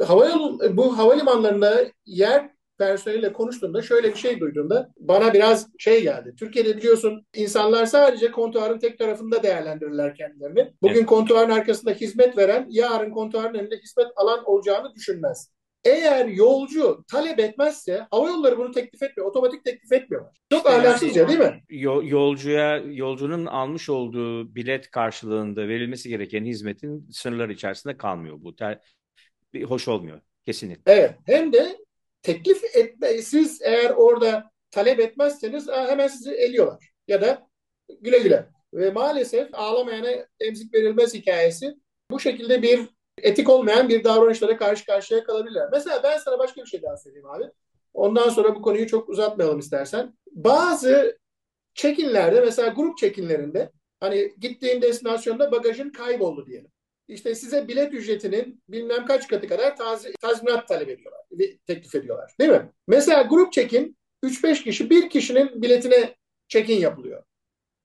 Havayolu, 0.06 0.76
bu 0.76 0.98
havalimanlarında 0.98 1.84
yer 2.06 2.53
personeliyle 2.78 3.32
konuştuğumda 3.32 3.82
şöyle 3.82 4.10
bir 4.10 4.18
şey 4.18 4.40
duyduğumda 4.40 4.92
bana 4.96 5.34
biraz 5.34 5.68
şey 5.78 6.02
geldi. 6.02 6.34
Türkiye'de 6.38 6.76
biliyorsun 6.76 7.26
insanlar 7.34 7.86
sadece 7.86 8.30
kontuarın 8.30 8.78
tek 8.78 8.98
tarafında 8.98 9.42
değerlendirirler 9.42 10.14
kendilerini. 10.14 10.72
Bugün 10.82 10.94
evet. 10.94 11.06
kontuarın 11.06 11.50
arkasında 11.50 11.90
hizmet 11.90 12.38
veren 12.38 12.66
yarın 12.70 13.10
kontuarın 13.10 13.54
önünde 13.54 13.76
hizmet 13.76 14.06
alan 14.16 14.44
olacağını 14.44 14.94
düşünmez. 14.94 15.54
Eğer 15.84 16.26
yolcu 16.26 17.04
talep 17.08 17.38
etmezse 17.38 18.06
hava 18.10 18.28
yolları 18.28 18.58
bunu 18.58 18.72
teklif 18.72 19.02
etmiyor. 19.02 19.30
Otomatik 19.30 19.64
teklif 19.64 19.92
etmiyorlar. 19.92 20.32
Çok 20.50 20.58
işte 20.58 20.70
ahlaksızca 20.70 21.20
yani, 21.20 21.28
değil 21.28 21.40
mi? 21.40 21.62
Yolcuya, 22.08 22.76
yolcunun 22.76 23.46
almış 23.46 23.90
olduğu 23.90 24.54
bilet 24.54 24.90
karşılığında 24.90 25.68
verilmesi 25.68 26.08
gereken 26.08 26.44
hizmetin 26.44 27.08
sınırlar 27.10 27.48
içerisinde 27.48 27.96
kalmıyor 27.96 28.36
bu. 28.40 28.54
Hoş 29.66 29.88
olmuyor 29.88 30.20
kesinlikle. 30.44 30.92
Evet. 30.92 31.14
Hem 31.26 31.52
de 31.52 31.76
teklif 32.24 32.76
etme, 32.76 33.22
siz 33.22 33.62
eğer 33.62 33.90
orada 33.90 34.50
talep 34.70 35.00
etmezseniz 35.00 35.68
hemen 35.68 36.08
sizi 36.08 36.32
eliyorlar. 36.32 36.90
Ya 37.08 37.22
da 37.22 37.48
güle 38.00 38.18
güle. 38.18 38.46
Ve 38.74 38.90
maalesef 38.90 39.48
ağlamayana 39.52 40.08
emzik 40.40 40.74
verilmez 40.74 41.14
hikayesi 41.14 41.74
bu 42.10 42.20
şekilde 42.20 42.62
bir 42.62 42.80
etik 43.22 43.48
olmayan 43.48 43.88
bir 43.88 44.04
davranışlara 44.04 44.56
karşı 44.56 44.86
karşıya 44.86 45.24
kalabilirler. 45.24 45.68
Mesela 45.72 46.02
ben 46.02 46.18
sana 46.18 46.38
başka 46.38 46.60
bir 46.62 46.66
şey 46.66 46.82
daha 46.82 46.96
söyleyeyim 46.96 47.30
abi. 47.30 47.44
Ondan 47.94 48.28
sonra 48.28 48.54
bu 48.54 48.62
konuyu 48.62 48.86
çok 48.86 49.08
uzatmayalım 49.08 49.58
istersen. 49.58 50.14
Bazı 50.30 51.18
çekinlerde 51.74 52.40
mesela 52.40 52.68
grup 52.68 52.98
çekinlerinde 52.98 53.72
hani 54.00 54.34
gittiğin 54.38 54.82
destinasyonda 54.82 55.52
bagajın 55.52 55.90
kayboldu 55.90 56.46
diyelim. 56.46 56.70
İşte 57.08 57.34
size 57.34 57.68
bilet 57.68 57.94
ücretinin 57.94 58.62
bilmem 58.68 59.06
kaç 59.06 59.28
katı 59.28 59.48
kadar 59.48 59.76
taz 59.76 60.06
tazminat 60.20 60.68
talep 60.68 60.88
ediyorlar, 60.88 61.20
teklif 61.66 61.94
ediyorlar. 61.94 62.32
Değil 62.40 62.50
mi? 62.50 62.70
Mesela 62.88 63.22
grup 63.22 63.52
check-in 63.52 63.96
3-5 64.24 64.62
kişi 64.62 64.90
bir 64.90 65.10
kişinin 65.10 65.62
biletine 65.62 66.14
check-in 66.48 66.78
yapılıyor. 66.78 67.22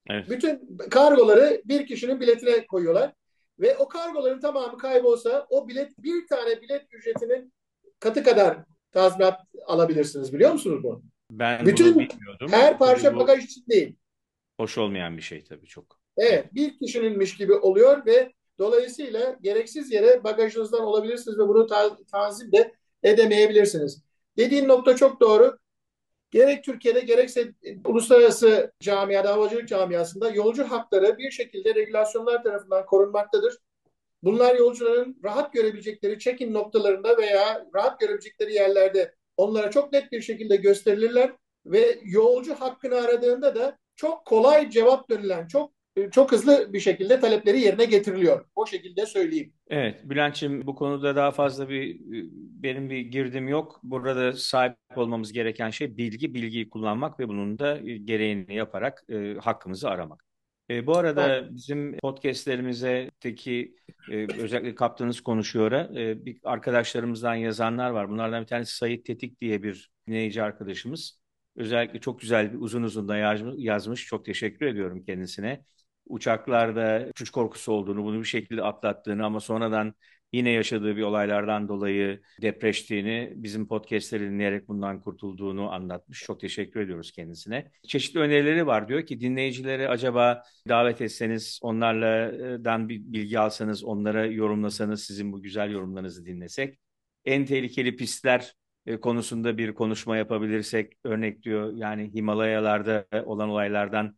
Evet. 0.09 0.29
Bütün 0.29 0.77
kargoları 0.89 1.61
bir 1.65 1.87
kişinin 1.87 2.19
biletine 2.19 2.65
koyuyorlar. 2.65 3.13
Ve 3.59 3.77
o 3.77 3.87
kargoların 3.87 4.39
tamamı 4.39 4.77
kaybolsa 4.77 5.47
o 5.49 5.67
bilet 5.67 6.03
bir 6.03 6.27
tane 6.27 6.61
bilet 6.61 6.85
ücretinin 6.91 7.53
katı 7.99 8.23
kadar 8.23 8.57
tazminat 8.91 9.39
alabilirsiniz 9.65 10.33
biliyor 10.33 10.51
musunuz 10.51 10.83
bunu? 10.83 11.03
Ben 11.31 11.65
Bütün, 11.65 11.95
bunu 11.95 12.09
bilmiyordum. 12.09 12.47
Her 12.51 12.77
parça 12.77 13.15
bagaj 13.15 13.43
için 13.43 13.63
değil. 13.69 13.95
Hoş 14.59 14.77
olmayan 14.77 15.17
bir 15.17 15.21
şey 15.21 15.43
tabii 15.43 15.65
çok. 15.65 15.99
Evet 16.17 16.53
bir 16.53 16.77
kişininmiş 16.77 17.37
gibi 17.37 17.53
oluyor 17.53 18.05
ve 18.05 18.33
Dolayısıyla 18.59 19.37
gereksiz 19.41 19.91
yere 19.91 20.23
bagajınızdan 20.23 20.81
olabilirsiniz 20.81 21.39
ve 21.39 21.47
bunu 21.47 21.67
ta 21.67 21.97
tanzim 22.11 22.51
de 22.51 22.73
edemeyebilirsiniz. 23.03 24.03
Dediğin 24.37 24.67
nokta 24.67 24.95
çok 24.95 25.19
doğru. 25.19 25.57
Gerek 26.31 26.63
Türkiye'de 26.63 26.99
gerekse 26.99 27.53
uluslararası 27.85 28.71
camiada, 28.79 29.33
havacılık 29.33 29.67
camiasında 29.67 30.29
yolcu 30.29 30.63
hakları 30.63 31.17
bir 31.17 31.31
şekilde 31.31 31.75
regülasyonlar 31.75 32.43
tarafından 32.43 32.85
korunmaktadır. 32.85 33.57
Bunlar 34.23 34.55
yolcuların 34.55 35.17
rahat 35.23 35.53
görebilecekleri 35.53 36.19
check-in 36.19 36.53
noktalarında 36.53 37.17
veya 37.17 37.65
rahat 37.75 37.99
görebilecekleri 37.99 38.53
yerlerde 38.53 39.15
onlara 39.37 39.71
çok 39.71 39.91
net 39.91 40.11
bir 40.11 40.21
şekilde 40.21 40.55
gösterilirler 40.55 41.33
ve 41.65 41.99
yolcu 42.03 42.55
hakkını 42.55 42.95
aradığında 42.95 43.55
da 43.55 43.77
çok 43.95 44.25
kolay 44.25 44.69
cevap 44.69 45.09
dönülen, 45.09 45.47
çok 45.47 45.71
çok 46.11 46.31
hızlı 46.31 46.73
bir 46.73 46.79
şekilde 46.79 47.19
talepleri 47.19 47.59
yerine 47.59 47.85
getiriliyor. 47.85 48.45
O 48.55 48.65
şekilde 48.65 49.05
söyleyeyim. 49.05 49.53
Evet 49.69 50.01
Bülent'ciğim 50.03 50.67
bu 50.67 50.75
konuda 50.75 51.15
daha 51.15 51.31
fazla 51.31 51.69
bir 51.69 51.95
e, 51.95 52.29
benim 52.63 52.89
bir 52.89 52.99
girdim 52.99 53.47
yok. 53.47 53.79
Burada 53.83 54.33
sahip 54.33 54.75
olmamız 54.95 55.33
gereken 55.33 55.69
şey 55.69 55.97
bilgi, 55.97 56.33
bilgiyi 56.33 56.69
kullanmak 56.69 57.19
ve 57.19 57.27
bunun 57.27 57.59
da 57.59 57.77
e, 57.77 57.97
gereğini 57.97 58.55
yaparak 58.55 59.03
e, 59.09 59.35
hakkımızı 59.41 59.89
aramak. 59.89 60.29
E, 60.69 60.87
bu 60.87 60.97
arada 60.97 61.35
evet. 61.35 61.49
bizim 61.51 61.97
podcastlerimizdeki 61.97 63.75
e, 64.11 64.27
özellikle 64.41 64.75
kaptanız 64.75 65.21
konuşuyor. 65.21 65.71
E, 65.71 66.25
bir 66.25 66.39
arkadaşlarımızdan 66.43 67.35
yazanlar 67.35 67.89
var. 67.89 68.09
Bunlardan 68.09 68.41
bir 68.41 68.47
tanesi 68.47 68.75
Sayit 68.75 69.05
Tetik 69.05 69.41
diye 69.41 69.63
bir 69.63 69.91
dinleyici 70.07 70.43
arkadaşımız. 70.43 71.19
Özellikle 71.55 71.99
çok 71.99 72.19
güzel 72.19 72.53
bir 72.53 72.57
uzun 72.59 72.83
uzun 72.83 73.07
da 73.07 73.17
yazmış. 73.57 74.05
Çok 74.05 74.25
teşekkür 74.25 74.65
ediyorum 74.65 75.03
kendisine 75.03 75.63
uçaklarda 76.09 77.07
uçuş 77.09 77.29
korkusu 77.29 77.71
olduğunu, 77.71 78.03
bunu 78.03 78.19
bir 78.19 78.25
şekilde 78.25 78.63
atlattığını 78.63 79.25
ama 79.25 79.39
sonradan 79.39 79.93
yine 80.33 80.49
yaşadığı 80.49 80.95
bir 80.95 81.01
olaylardan 81.01 81.67
dolayı 81.67 82.21
depreştiğini, 82.41 83.33
bizim 83.35 83.67
podcastleri 83.67 84.23
dinleyerek 84.23 84.67
bundan 84.67 85.01
kurtulduğunu 85.01 85.71
anlatmış. 85.71 86.23
Çok 86.23 86.39
teşekkür 86.39 86.79
ediyoruz 86.79 87.11
kendisine. 87.11 87.71
Çeşitli 87.87 88.19
önerileri 88.19 88.67
var. 88.67 88.87
Diyor 88.87 89.05
ki 89.05 89.21
dinleyicileri 89.21 89.89
acaba 89.89 90.43
davet 90.67 91.01
etseniz, 91.01 91.59
onlardan 91.61 92.89
bir 92.89 92.99
bilgi 92.99 93.39
alsanız, 93.39 93.83
onlara 93.83 94.25
yorumlasanız, 94.25 95.03
sizin 95.03 95.31
bu 95.33 95.41
güzel 95.41 95.71
yorumlarınızı 95.71 96.25
dinlesek. 96.25 96.79
En 97.25 97.45
tehlikeli 97.45 97.95
pistler 97.95 98.53
e, 98.85 98.99
konusunda 98.99 99.57
bir 99.57 99.73
konuşma 99.73 100.17
yapabilirsek 100.17 100.93
örnek 101.03 101.43
diyor 101.43 101.73
yani 101.75 102.13
Himalayalarda 102.13 103.05
olan 103.25 103.49
olaylardan 103.49 104.15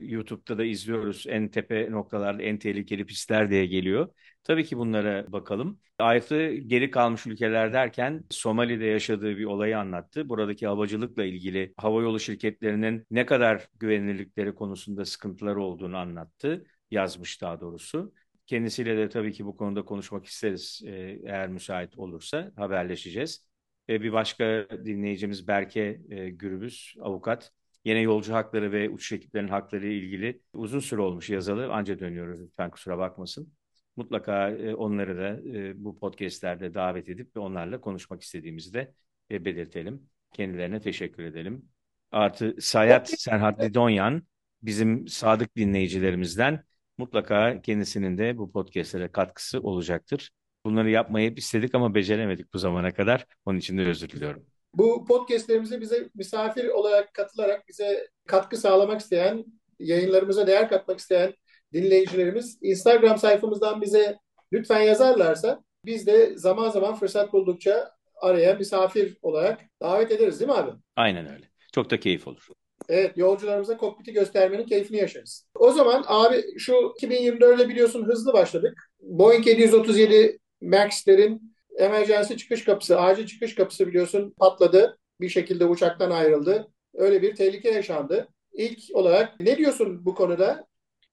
YouTube'da 0.00 0.58
da 0.58 0.64
izliyoruz 0.64 1.24
en 1.28 1.48
tepe 1.48 1.90
noktalarda 1.90 2.42
en 2.42 2.58
tehlikeli 2.58 3.06
pistler 3.06 3.50
diye 3.50 3.66
geliyor. 3.66 4.08
Tabii 4.44 4.64
ki 4.64 4.78
bunlara 4.78 5.32
bakalım. 5.32 5.80
Ayrıca 5.98 6.54
geri 6.54 6.90
kalmış 6.90 7.26
ülkeler 7.26 7.72
derken 7.72 8.24
Somali'de 8.30 8.84
yaşadığı 8.84 9.36
bir 9.36 9.44
olayı 9.44 9.78
anlattı. 9.78 10.28
Buradaki 10.28 10.66
havacılıkla 10.66 11.24
ilgili 11.24 11.74
havayolu 11.76 12.20
şirketlerinin 12.20 13.06
ne 13.10 13.26
kadar 13.26 13.68
güvenilirlikleri 13.80 14.54
konusunda 14.54 15.04
sıkıntıları 15.04 15.62
olduğunu 15.62 15.96
anlattı. 15.96 16.64
Yazmış 16.90 17.42
daha 17.42 17.60
doğrusu. 17.60 18.12
Kendisiyle 18.46 18.96
de 18.96 19.08
tabii 19.08 19.32
ki 19.32 19.46
bu 19.46 19.56
konuda 19.56 19.84
konuşmak 19.84 20.26
isteriz 20.26 20.82
e, 20.86 21.20
eğer 21.24 21.48
müsait 21.48 21.98
olursa 21.98 22.52
haberleşeceğiz. 22.56 23.48
E, 23.88 24.02
bir 24.02 24.12
başka 24.12 24.66
dinleyicimiz 24.84 25.48
Berke 25.48 26.00
e, 26.10 26.30
Gürbüz, 26.30 26.94
avukat. 27.00 27.52
Yine 27.86 28.00
yolcu 28.00 28.34
hakları 28.34 28.72
ve 28.72 28.90
uçuş 28.90 29.12
ekiplerinin 29.12 29.50
hakları 29.50 29.86
ile 29.86 29.94
ilgili 29.94 30.40
uzun 30.52 30.80
süre 30.80 31.00
olmuş 31.00 31.30
yazalı. 31.30 31.72
Anca 31.72 31.98
dönüyoruz 31.98 32.40
lütfen 32.40 32.70
kusura 32.70 32.98
bakmasın. 32.98 33.52
Mutlaka 33.96 34.50
e, 34.50 34.74
onları 34.74 35.16
da 35.18 35.58
e, 35.58 35.84
bu 35.84 35.98
podcastlerde 35.98 36.74
davet 36.74 37.08
edip 37.08 37.36
ve 37.36 37.40
onlarla 37.40 37.80
konuşmak 37.80 38.22
istediğimizi 38.22 38.74
de 38.74 38.94
e, 39.30 39.44
belirtelim. 39.44 40.02
Kendilerine 40.32 40.80
teşekkür 40.80 41.24
edelim. 41.24 41.68
Artı 42.12 42.56
Sayat 42.60 43.20
Serhat 43.20 43.62
Didonyan 43.62 44.22
bizim 44.62 45.08
sadık 45.08 45.56
dinleyicilerimizden 45.56 46.64
mutlaka 46.98 47.60
kendisinin 47.62 48.18
de 48.18 48.38
bu 48.38 48.52
podcastlere 48.52 49.12
katkısı 49.12 49.60
olacaktır. 49.60 50.30
Bunları 50.64 50.90
yapmayı 50.90 51.34
istedik 51.34 51.74
ama 51.74 51.94
beceremedik 51.94 52.54
bu 52.54 52.58
zamana 52.58 52.94
kadar. 52.94 53.26
Onun 53.44 53.58
için 53.58 53.78
de 53.78 53.86
özür 53.86 54.08
diliyorum. 54.08 54.46
Bu 54.76 55.04
podcastlerimize 55.04 55.80
bize 55.80 56.08
misafir 56.14 56.68
olarak 56.68 57.14
katılarak 57.14 57.68
bize 57.68 58.08
katkı 58.26 58.56
sağlamak 58.56 59.00
isteyen 59.00 59.44
yayınlarımıza 59.78 60.46
değer 60.46 60.68
katmak 60.68 60.98
isteyen 60.98 61.34
dinleyicilerimiz 61.72 62.58
Instagram 62.62 63.18
sayfamızdan 63.18 63.80
bize 63.80 64.16
lütfen 64.52 64.80
yazarlarsa 64.80 65.64
biz 65.84 66.06
de 66.06 66.38
zaman 66.38 66.70
zaman 66.70 66.94
fırsat 66.94 67.32
buldukça 67.32 67.90
araya 68.16 68.54
misafir 68.54 69.16
olarak 69.22 69.60
davet 69.82 70.10
ederiz 70.12 70.40
değil 70.40 70.50
mi 70.50 70.56
abi? 70.56 70.70
Aynen 70.96 71.32
öyle. 71.34 71.44
Çok 71.74 71.90
da 71.90 72.00
keyif 72.00 72.28
olur. 72.28 72.48
Evet, 72.88 73.16
yolcularımıza 73.16 73.76
kokpiti 73.76 74.12
göstermenin 74.12 74.66
keyfini 74.66 74.96
yaşarız. 74.96 75.46
O 75.54 75.70
zaman 75.70 76.04
abi 76.06 76.58
şu 76.58 76.72
2024'de 76.72 77.68
biliyorsun 77.68 78.04
hızlı 78.04 78.32
başladık. 78.32 78.90
Boeing 79.00 79.46
737 79.46 80.38
MAX'lerin 80.60 81.55
emergency 81.78 82.34
çıkış 82.34 82.64
kapısı, 82.64 83.00
acil 83.00 83.26
çıkış 83.26 83.54
kapısı 83.54 83.86
biliyorsun 83.86 84.34
patladı. 84.38 84.98
Bir 85.20 85.28
şekilde 85.28 85.64
uçaktan 85.64 86.10
ayrıldı. 86.10 86.68
Öyle 86.94 87.22
bir 87.22 87.36
tehlike 87.36 87.70
yaşandı. 87.70 88.28
İlk 88.52 88.78
olarak 88.94 89.40
ne 89.40 89.56
diyorsun 89.56 90.04
bu 90.04 90.14
konuda? 90.14 90.66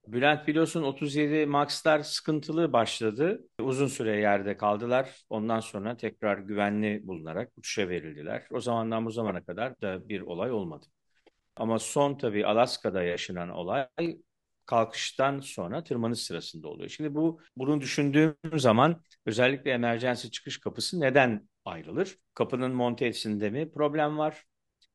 Bülent 0.08 0.48
biliyorsun 0.48 0.84
37 0.84 1.46
Max'lar 1.46 2.00
sıkıntılı 2.00 2.74
başladı. 2.74 3.42
Uzun 3.60 3.88
süre 3.88 4.18
yerde 4.18 4.58
kaldılar. 4.58 5.26
Ondan 5.30 5.60
sonra 5.60 5.98
tekrar 5.98 6.38
güvenli 6.38 7.08
bulunarak 7.08 7.52
uçuşa 7.58 7.90
verildiler. 7.90 8.48
O 8.52 8.60
zamandan 8.60 9.06
bu 9.06 9.12
zamana 9.12 9.44
kadar 9.44 9.82
da 9.82 10.10
bir 10.10 10.22
olay 10.22 10.52
olmadı. 10.52 10.86
Ama 11.56 11.80
son 11.80 12.18
tabii 12.18 12.46
Alaska'da 12.46 13.04
yaşanan 13.04 13.50
olay 13.50 13.88
kalkıştan 14.66 15.40
sonra 15.40 15.84
tırmanış 15.84 16.20
sırasında 16.20 16.68
oluyor. 16.68 16.90
Şimdi 16.90 17.16
bu 17.16 17.42
bunu 17.58 17.82
düşündüğüm 17.82 18.36
zaman 18.56 19.02
özellikle 19.26 19.72
emergency 19.72 20.28
çıkış 20.28 20.60
kapısı 20.60 21.00
neden 21.02 21.50
ayrılır? 21.66 22.18
Kapının 22.34 22.72
montesinde 22.72 23.50
mi 23.50 23.72
problem 23.72 24.18
var? 24.18 24.44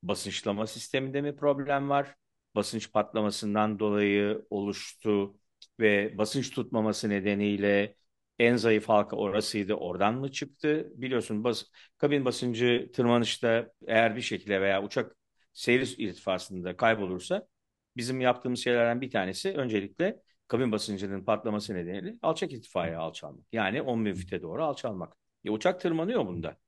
Basınçlama 0.03 0.67
sisteminde 0.67 1.21
mi 1.21 1.37
problem 1.37 1.89
var? 1.91 2.15
Basınç 2.55 2.93
patlamasından 2.93 3.79
dolayı 3.79 4.47
oluştu 4.51 5.35
ve 5.81 6.19
basınç 6.19 6.51
tutmaması 6.51 7.09
nedeniyle 7.09 7.97
en 8.39 8.57
zayıf 8.57 8.89
halka 8.89 9.17
orasıydı. 9.17 9.75
Oradan 9.75 10.15
mı 10.15 10.33
çıktı? 10.33 10.93
Biliyorsun 10.95 11.45
bas, 11.45 11.65
kabin 11.99 12.25
basıncı 12.25 12.91
tırmanışta 12.95 13.71
eğer 13.87 14.17
bir 14.17 14.21
şekilde 14.23 14.61
veya 14.61 14.83
uçak 14.85 15.17
seyir 15.53 15.95
irtifasında 15.99 16.77
kaybolursa 16.77 17.49
bizim 17.99 18.21
yaptığımız 18.21 18.61
şeylerden 18.61 19.01
bir 19.01 19.11
tanesi 19.11 19.53
öncelikle 19.53 20.21
kabin 20.49 20.73
basıncının 20.73 21.25
patlaması 21.25 21.75
nedeniyle 21.75 22.19
alçak 22.23 22.53
irtifaya 22.53 23.01
alçalmak. 23.01 23.47
Yani 23.53 23.83
10 23.83 24.05
bin 24.07 24.15
fite 24.15 24.43
doğru 24.43 24.65
alçalmak. 24.65 25.17
E, 25.45 25.51
uçak 25.51 25.81
tırmanıyor 25.81 26.27
bunda. 26.27 26.59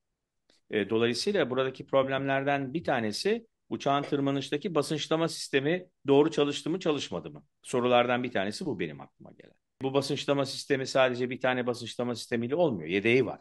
E, 0.71 0.91
dolayısıyla 0.91 1.51
buradaki 1.51 1.87
problemlerden 1.87 2.75
bir 2.75 2.85
tanesi 2.85 3.47
uçağın 3.69 4.03
tırmanıştaki 4.03 4.75
basınçlama 4.75 5.29
sistemi 5.29 5.89
doğru 6.07 6.31
çalıştı 6.31 6.71
mı 6.71 6.81
çalışmadı 6.81 7.31
mı? 7.31 7.45
Sorulardan 7.63 8.23
bir 8.23 8.33
tanesi 8.33 8.67
bu 8.67 8.79
benim 8.81 9.01
aklıma 9.01 9.33
gelen. 9.33 9.55
Bu 9.83 9.95
basınçlama 9.95 10.47
sistemi 10.47 10.87
sadece 10.87 11.31
bir 11.31 11.41
tane 11.41 11.67
basınçlama 11.67 12.15
sistemiyle 12.15 12.55
olmuyor. 12.55 12.89
Yedeği 12.89 13.27
var. 13.27 13.41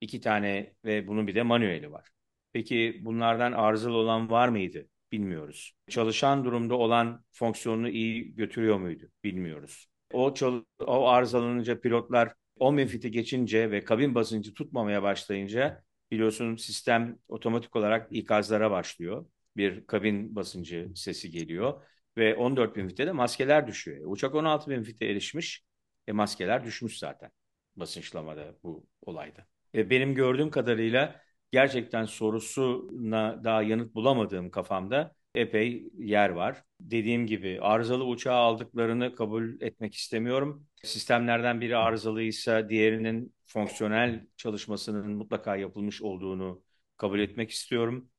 İki 0.00 0.20
tane 0.20 0.74
ve 0.84 1.08
bunun 1.08 1.26
bir 1.26 1.34
de 1.34 1.42
manueli 1.42 1.92
var. 1.92 2.08
Peki 2.52 3.00
bunlardan 3.04 3.52
arızalı 3.52 3.96
olan 3.96 4.30
var 4.30 4.48
mıydı? 4.48 4.88
Bilmiyoruz. 5.12 5.72
Çalışan 5.88 6.44
durumda 6.44 6.74
olan 6.74 7.24
fonksiyonunu 7.32 7.88
iyi 7.88 8.34
götürüyor 8.34 8.78
muydu? 8.78 9.04
Bilmiyoruz. 9.24 9.88
O, 10.12 10.34
o 10.80 11.06
arızalanınca 11.08 11.80
pilotlar 11.80 12.32
10 12.58 12.78
bin 12.78 12.86
fiti 12.86 13.10
geçince 13.10 13.70
ve 13.70 13.84
kabin 13.84 14.14
basıncı 14.14 14.54
tutmamaya 14.54 15.02
başlayınca 15.02 15.82
biliyorsun 16.10 16.56
sistem 16.56 17.18
otomatik 17.28 17.76
olarak 17.76 18.08
ikazlara 18.12 18.70
başlıyor. 18.70 19.26
Bir 19.56 19.86
kabin 19.86 20.36
basıncı 20.36 20.92
sesi 20.94 21.30
geliyor 21.30 21.82
ve 22.16 22.34
14 22.34 22.76
bin 22.76 22.88
fite 22.88 23.06
de 23.06 23.12
maskeler 23.12 23.66
düşüyor. 23.66 24.00
Uçak 24.06 24.34
16 24.34 24.70
bin 24.70 24.82
fite 24.82 25.06
erişmiş 25.06 25.64
e 26.06 26.12
maskeler 26.12 26.64
düşmüş 26.64 26.98
zaten 26.98 27.30
basınçlamada 27.76 28.54
bu 28.62 28.86
olayda. 29.02 29.46
E, 29.74 29.90
benim 29.90 30.14
gördüğüm 30.14 30.50
kadarıyla 30.50 31.20
gerçekten 31.52 32.04
sorusuna 32.04 33.44
daha 33.44 33.62
yanıt 33.62 33.94
bulamadığım 33.94 34.50
kafamda 34.50 35.14
epey 35.34 35.88
yer 35.98 36.30
var. 36.30 36.62
Dediğim 36.80 37.26
gibi 37.26 37.58
arızalı 37.60 38.04
uçağı 38.04 38.34
aldıklarını 38.36 39.14
kabul 39.14 39.60
etmek 39.60 39.94
istemiyorum. 39.94 40.66
Sistemlerden 40.82 41.60
biri 41.60 41.76
arızalıysa 41.76 42.68
diğerinin 42.68 43.34
fonksiyonel 43.46 44.26
çalışmasının 44.36 45.10
mutlaka 45.10 45.56
yapılmış 45.56 46.02
olduğunu 46.02 46.62
kabul 46.96 47.18
etmek 47.18 47.50
istiyorum. 47.50 48.10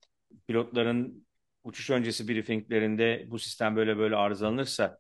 Pilotların 0.48 1.28
uçuş 1.64 1.90
öncesi 1.90 2.28
briefinglerinde 2.28 3.26
bu 3.28 3.40
sistem 3.40 3.76
böyle 3.76 3.98
böyle 3.98 4.16
arızalanırsa 4.16 5.00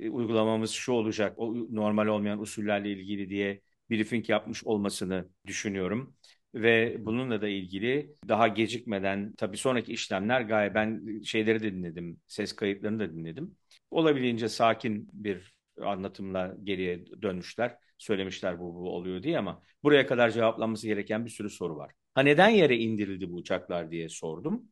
e, 0.00 0.10
uygulamamız 0.10 0.70
şu 0.70 0.92
olacak, 0.92 1.34
o 1.38 1.54
normal 1.70 2.06
olmayan 2.06 2.40
usullerle 2.40 2.90
ilgili 2.92 3.28
diye 3.30 3.60
briefing 3.90 4.28
yapmış 4.30 4.64
olmasını 4.64 5.28
düşünüyorum 5.46 6.16
ve 6.54 6.96
bununla 6.98 7.42
da 7.42 7.48
ilgili 7.48 8.14
daha 8.28 8.48
gecikmeden 8.48 9.32
tabii 9.36 9.56
sonraki 9.56 9.92
işlemler 9.92 10.40
gayet 10.40 10.74
ben 10.74 11.20
şeyleri 11.22 11.62
de 11.62 11.72
dinledim, 11.72 12.20
ses 12.26 12.52
kayıtlarını 12.52 12.98
da 12.98 13.12
dinledim. 13.12 13.56
Olabildiğince 13.90 14.48
sakin 14.48 15.08
bir 15.12 15.54
anlatımla 15.80 16.56
geriye 16.62 17.06
dönmüşler. 17.22 17.76
Söylemişler 17.98 18.58
bu, 18.60 18.74
bu 18.74 18.90
oluyor 18.90 19.22
diye 19.22 19.38
ama 19.38 19.62
buraya 19.82 20.06
kadar 20.06 20.30
cevaplanması 20.30 20.86
gereken 20.86 21.24
bir 21.24 21.30
sürü 21.30 21.50
soru 21.50 21.76
var. 21.76 21.92
Ha 22.14 22.20
neden 22.20 22.48
yere 22.48 22.76
indirildi 22.76 23.30
bu 23.30 23.34
uçaklar 23.34 23.90
diye 23.90 24.08
sordum. 24.08 24.62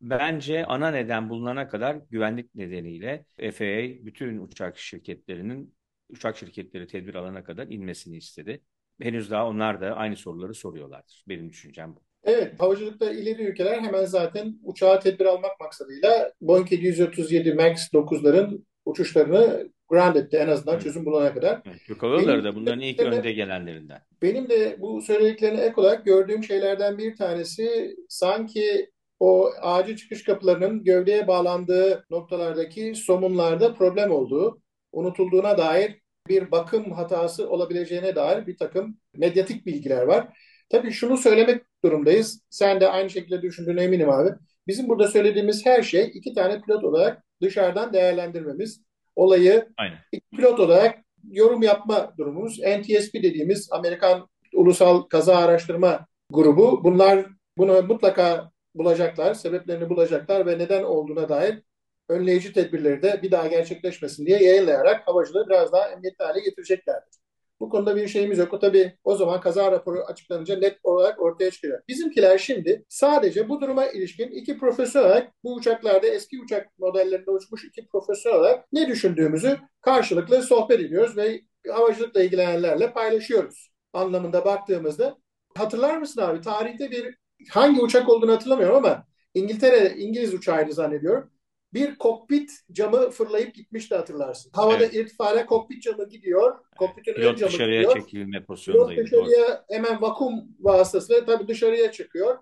Bence 0.00 0.66
ana 0.66 0.90
neden 0.90 1.28
bulunana 1.28 1.68
kadar 1.68 1.96
güvenlik 2.10 2.54
nedeniyle 2.54 3.24
FAA 3.36 4.06
bütün 4.06 4.38
uçak 4.38 4.78
şirketlerinin 4.78 5.74
uçak 6.08 6.36
şirketleri 6.36 6.86
tedbir 6.86 7.14
alana 7.14 7.44
kadar 7.44 7.66
inmesini 7.66 8.16
istedi 8.16 8.62
henüz 9.00 9.30
daha 9.30 9.48
onlar 9.48 9.80
da 9.80 9.96
aynı 9.96 10.16
soruları 10.16 10.54
soruyorlardır. 10.54 11.24
Benim 11.28 11.50
düşüncem 11.50 11.96
bu. 11.96 12.00
Evet, 12.24 12.60
havacılıkta 12.60 13.10
ileri 13.10 13.42
ülkeler 13.42 13.80
hemen 13.80 14.04
zaten 14.04 14.58
uçağa 14.62 14.98
tedbir 14.98 15.24
almak 15.24 15.60
maksadıyla 15.60 16.32
Boeing 16.40 16.72
737 16.72 17.54
MAX 17.54 17.92
9'ların 17.92 18.64
uçuşlarını 18.84 19.70
ground 19.88 20.16
etti 20.16 20.36
en 20.36 20.48
azından 20.48 20.74
evet. 20.74 20.84
çözüm 20.84 21.06
bulana 21.06 21.34
kadar. 21.34 21.62
Evet, 21.66 21.80
Türk 21.86 22.02
Hava 22.02 22.44
da 22.44 22.54
bunların 22.54 22.80
ilk 22.80 23.00
önde 23.00 23.32
gelenlerinden. 23.32 24.00
Benim 24.22 24.48
de 24.48 24.76
bu 24.80 25.02
söylediklerine 25.02 25.60
ek 25.60 25.74
olarak 25.76 26.04
gördüğüm 26.04 26.44
şeylerden 26.44 26.98
bir 26.98 27.16
tanesi 27.16 27.96
sanki 28.08 28.90
o 29.20 29.50
acil 29.60 29.96
çıkış 29.96 30.24
kapılarının 30.24 30.84
gövdeye 30.84 31.26
bağlandığı 31.26 32.04
noktalardaki 32.10 32.94
somunlarda 32.94 33.74
problem 33.74 34.10
olduğu, 34.10 34.62
unutulduğuna 34.92 35.58
dair 35.58 35.99
bir 36.28 36.50
bakım 36.50 36.92
hatası 36.92 37.50
olabileceğine 37.50 38.16
dair 38.16 38.46
bir 38.46 38.56
takım 38.56 38.96
medyatik 39.16 39.66
bilgiler 39.66 40.02
var. 40.02 40.28
Tabii 40.68 40.90
şunu 40.90 41.16
söylemek 41.16 41.62
durumdayız. 41.84 42.42
Sen 42.50 42.80
de 42.80 42.88
aynı 42.88 43.10
şekilde 43.10 43.42
düşündüğüne 43.42 43.82
eminim 43.82 44.10
abi. 44.10 44.30
Bizim 44.66 44.88
burada 44.88 45.08
söylediğimiz 45.08 45.66
her 45.66 45.82
şey 45.82 46.10
iki 46.14 46.34
tane 46.34 46.60
pilot 46.60 46.84
olarak 46.84 47.24
dışarıdan 47.42 47.92
değerlendirmemiz. 47.92 48.82
Olayı 49.16 49.68
Aynen. 49.76 49.98
iki 50.12 50.36
pilot 50.36 50.60
olarak 50.60 50.98
yorum 51.30 51.62
yapma 51.62 52.14
durumumuz. 52.18 52.58
NTSB 52.58 53.14
dediğimiz 53.14 53.68
Amerikan 53.72 54.28
Ulusal 54.54 55.02
Kaza 55.02 55.36
Araştırma 55.36 56.06
Grubu. 56.32 56.84
Bunlar 56.84 57.26
bunu 57.58 57.82
mutlaka 57.82 58.50
bulacaklar, 58.74 59.34
sebeplerini 59.34 59.88
bulacaklar 59.88 60.46
ve 60.46 60.58
neden 60.58 60.82
olduğuna 60.82 61.28
dair 61.28 61.62
önleyici 62.10 62.52
tedbirleri 62.52 63.02
de 63.02 63.20
bir 63.22 63.30
daha 63.30 63.46
gerçekleşmesin 63.46 64.26
diye 64.26 64.42
yayınlayarak 64.42 65.08
havacılığı 65.08 65.48
biraz 65.48 65.72
daha 65.72 65.88
emniyetli 65.88 66.24
hale 66.24 66.40
getireceklerdir. 66.40 67.20
Bu 67.60 67.68
konuda 67.70 67.96
bir 67.96 68.08
şeyimiz 68.08 68.38
yok. 68.38 68.52
O 68.52 68.58
tabii 68.58 68.92
o 69.04 69.16
zaman 69.16 69.40
kaza 69.40 69.72
raporu 69.72 70.00
açıklanınca 70.04 70.58
net 70.58 70.78
olarak 70.82 71.20
ortaya 71.20 71.50
çıkıyor. 71.50 71.82
Bizimkiler 71.88 72.38
şimdi 72.38 72.84
sadece 72.88 73.48
bu 73.48 73.60
duruma 73.60 73.86
ilişkin 73.86 74.28
iki 74.28 74.58
profesör 74.58 75.00
olarak 75.00 75.32
bu 75.44 75.54
uçaklarda 75.54 76.06
eski 76.06 76.40
uçak 76.40 76.78
modellerinde 76.78 77.30
uçmuş 77.30 77.64
iki 77.64 77.86
profesör 77.86 78.30
olarak 78.30 78.72
ne 78.72 78.88
düşündüğümüzü 78.88 79.58
karşılıklı 79.80 80.42
sohbet 80.42 80.80
ediyoruz 80.80 81.16
ve 81.16 81.40
havacılıkla 81.70 82.22
ilgilenenlerle 82.22 82.92
paylaşıyoruz. 82.92 83.70
Anlamında 83.92 84.44
baktığımızda 84.44 85.16
hatırlar 85.56 85.96
mısın 85.96 86.20
abi 86.22 86.40
tarihte 86.40 86.90
bir 86.90 87.16
hangi 87.50 87.80
uçak 87.80 88.08
olduğunu 88.08 88.32
hatırlamıyorum 88.32 88.76
ama 88.76 89.06
İngiltere 89.34 89.94
İngiliz 89.96 90.34
uçağıydı 90.34 90.72
zannediyorum 90.72 91.30
bir 91.74 91.98
kokpit 91.98 92.50
camı 92.72 93.10
fırlayıp 93.10 93.54
gitmişti 93.54 93.94
hatırlarsın. 93.94 94.50
Havada 94.54 94.76
evet. 94.76 94.94
irtifayla 94.94 95.46
kokpit 95.46 95.82
camı 95.82 96.08
gidiyor. 96.08 96.58
Kokpitin 96.78 97.14
Pilot 97.14 97.32
ön 97.32 97.36
camı 97.36 97.52
dışarıya 97.52 97.82
gidiyor. 97.82 98.00
çekilme 98.00 98.44
pozisyondaydı. 98.44 99.04
Pilot 99.04 99.26
dışarıya 99.26 99.64
hemen 99.70 100.02
vakum 100.02 100.32
vasıtasıyla 100.60 101.24
tabii 101.24 101.48
dışarıya 101.48 101.92
çıkıyor. 101.92 102.38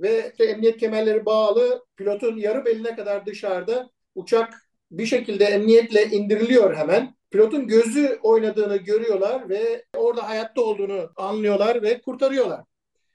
Ve 0.00 0.30
işte 0.30 0.44
emniyet 0.44 0.76
kemerleri 0.76 1.26
bağlı. 1.26 1.84
Pilotun 1.96 2.36
yarı 2.36 2.64
beline 2.64 2.96
kadar 2.96 3.26
dışarıda. 3.26 3.90
Uçak 4.14 4.70
bir 4.90 5.06
şekilde 5.06 5.44
emniyetle 5.44 6.04
indiriliyor 6.04 6.76
hemen. 6.76 7.14
Pilotun 7.30 7.66
gözü 7.66 8.18
oynadığını 8.22 8.76
görüyorlar 8.76 9.48
ve 9.48 9.84
orada 9.96 10.28
hayatta 10.28 10.62
olduğunu 10.62 11.10
anlıyorlar 11.16 11.82
ve 11.82 12.00
kurtarıyorlar. 12.00 12.60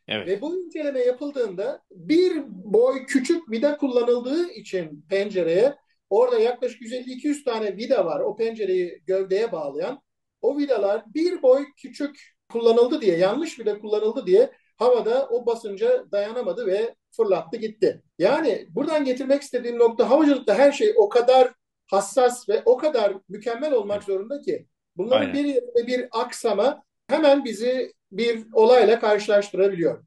Evet. 0.07 0.27
Ve 0.27 0.41
bu 0.41 0.65
inceleme 0.65 0.99
yapıldığında 0.99 1.81
bir 1.91 2.43
boy 2.47 3.05
küçük 3.05 3.51
vida 3.51 3.77
kullanıldığı 3.77 4.49
için 4.51 5.05
pencereye 5.09 5.75
Orada 6.09 6.39
yaklaşık 6.39 6.81
150-200 6.81 7.43
tane 7.43 7.77
vida 7.77 8.05
var 8.05 8.19
o 8.19 8.35
pencereyi 8.35 9.01
gövdeye 9.07 9.51
bağlayan. 9.51 10.01
O 10.41 10.57
vidalar 10.57 11.03
bir 11.13 11.41
boy 11.41 11.65
küçük 11.77 12.35
kullanıldı 12.51 13.01
diye, 13.01 13.17
yanlış 13.17 13.59
vida 13.59 13.79
kullanıldı 13.79 14.25
diye 14.25 14.51
havada 14.77 15.27
o 15.29 15.45
basınca 15.45 16.11
dayanamadı 16.11 16.67
ve 16.67 16.95
fırlattı 17.11 17.57
gitti. 17.57 18.03
Yani 18.19 18.67
buradan 18.69 19.05
getirmek 19.05 19.41
istediğim 19.41 19.79
nokta 19.79 20.09
havacılıkta 20.09 20.55
her 20.55 20.71
şey 20.71 20.93
o 20.97 21.09
kadar 21.09 21.53
hassas 21.91 22.49
ve 22.49 22.61
o 22.65 22.77
kadar 22.77 23.13
mükemmel 23.29 23.73
olmak 23.73 24.03
zorunda 24.03 24.41
ki 24.41 24.67
bunların 24.97 25.21
Aynen. 25.21 25.33
bir 25.33 25.45
yerinde 25.45 25.87
bir 25.87 26.07
aksama 26.11 26.83
hemen 27.07 27.45
bizi 27.45 27.93
bir 28.11 28.45
olayla 28.53 28.99
karşılaştırabiliyor. 28.99 30.05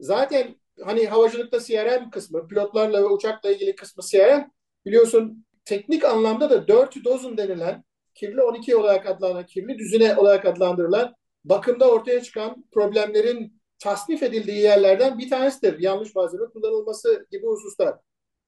Zaten 0.00 0.56
hani 0.84 1.06
havacılıkta 1.06 1.60
CRM 1.60 2.10
kısmı, 2.10 2.48
pilotlarla 2.48 3.02
ve 3.02 3.06
uçakla 3.06 3.50
ilgili 3.50 3.74
kısmı 3.74 4.02
CRM 4.02 4.50
biliyorsun 4.86 5.46
teknik 5.64 6.04
anlamda 6.04 6.50
da 6.50 6.68
4 6.68 7.04
dozun 7.04 7.36
denilen 7.36 7.84
kirli 8.14 8.42
12 8.42 8.76
olarak 8.76 9.06
adlandırılan, 9.06 9.46
kirli 9.46 9.78
düzine 9.78 10.16
olarak 10.16 10.46
adlandırılan 10.46 11.14
bakımda 11.44 11.90
ortaya 11.90 12.22
çıkan 12.22 12.64
problemlerin 12.72 13.60
tasnif 13.78 14.22
edildiği 14.22 14.58
yerlerden 14.58 15.18
bir 15.18 15.30
tanesidir. 15.30 15.78
Yanlış 15.78 16.14
malzeme 16.14 16.46
kullanılması 16.46 17.26
gibi 17.30 17.46
hususlar. 17.46 17.94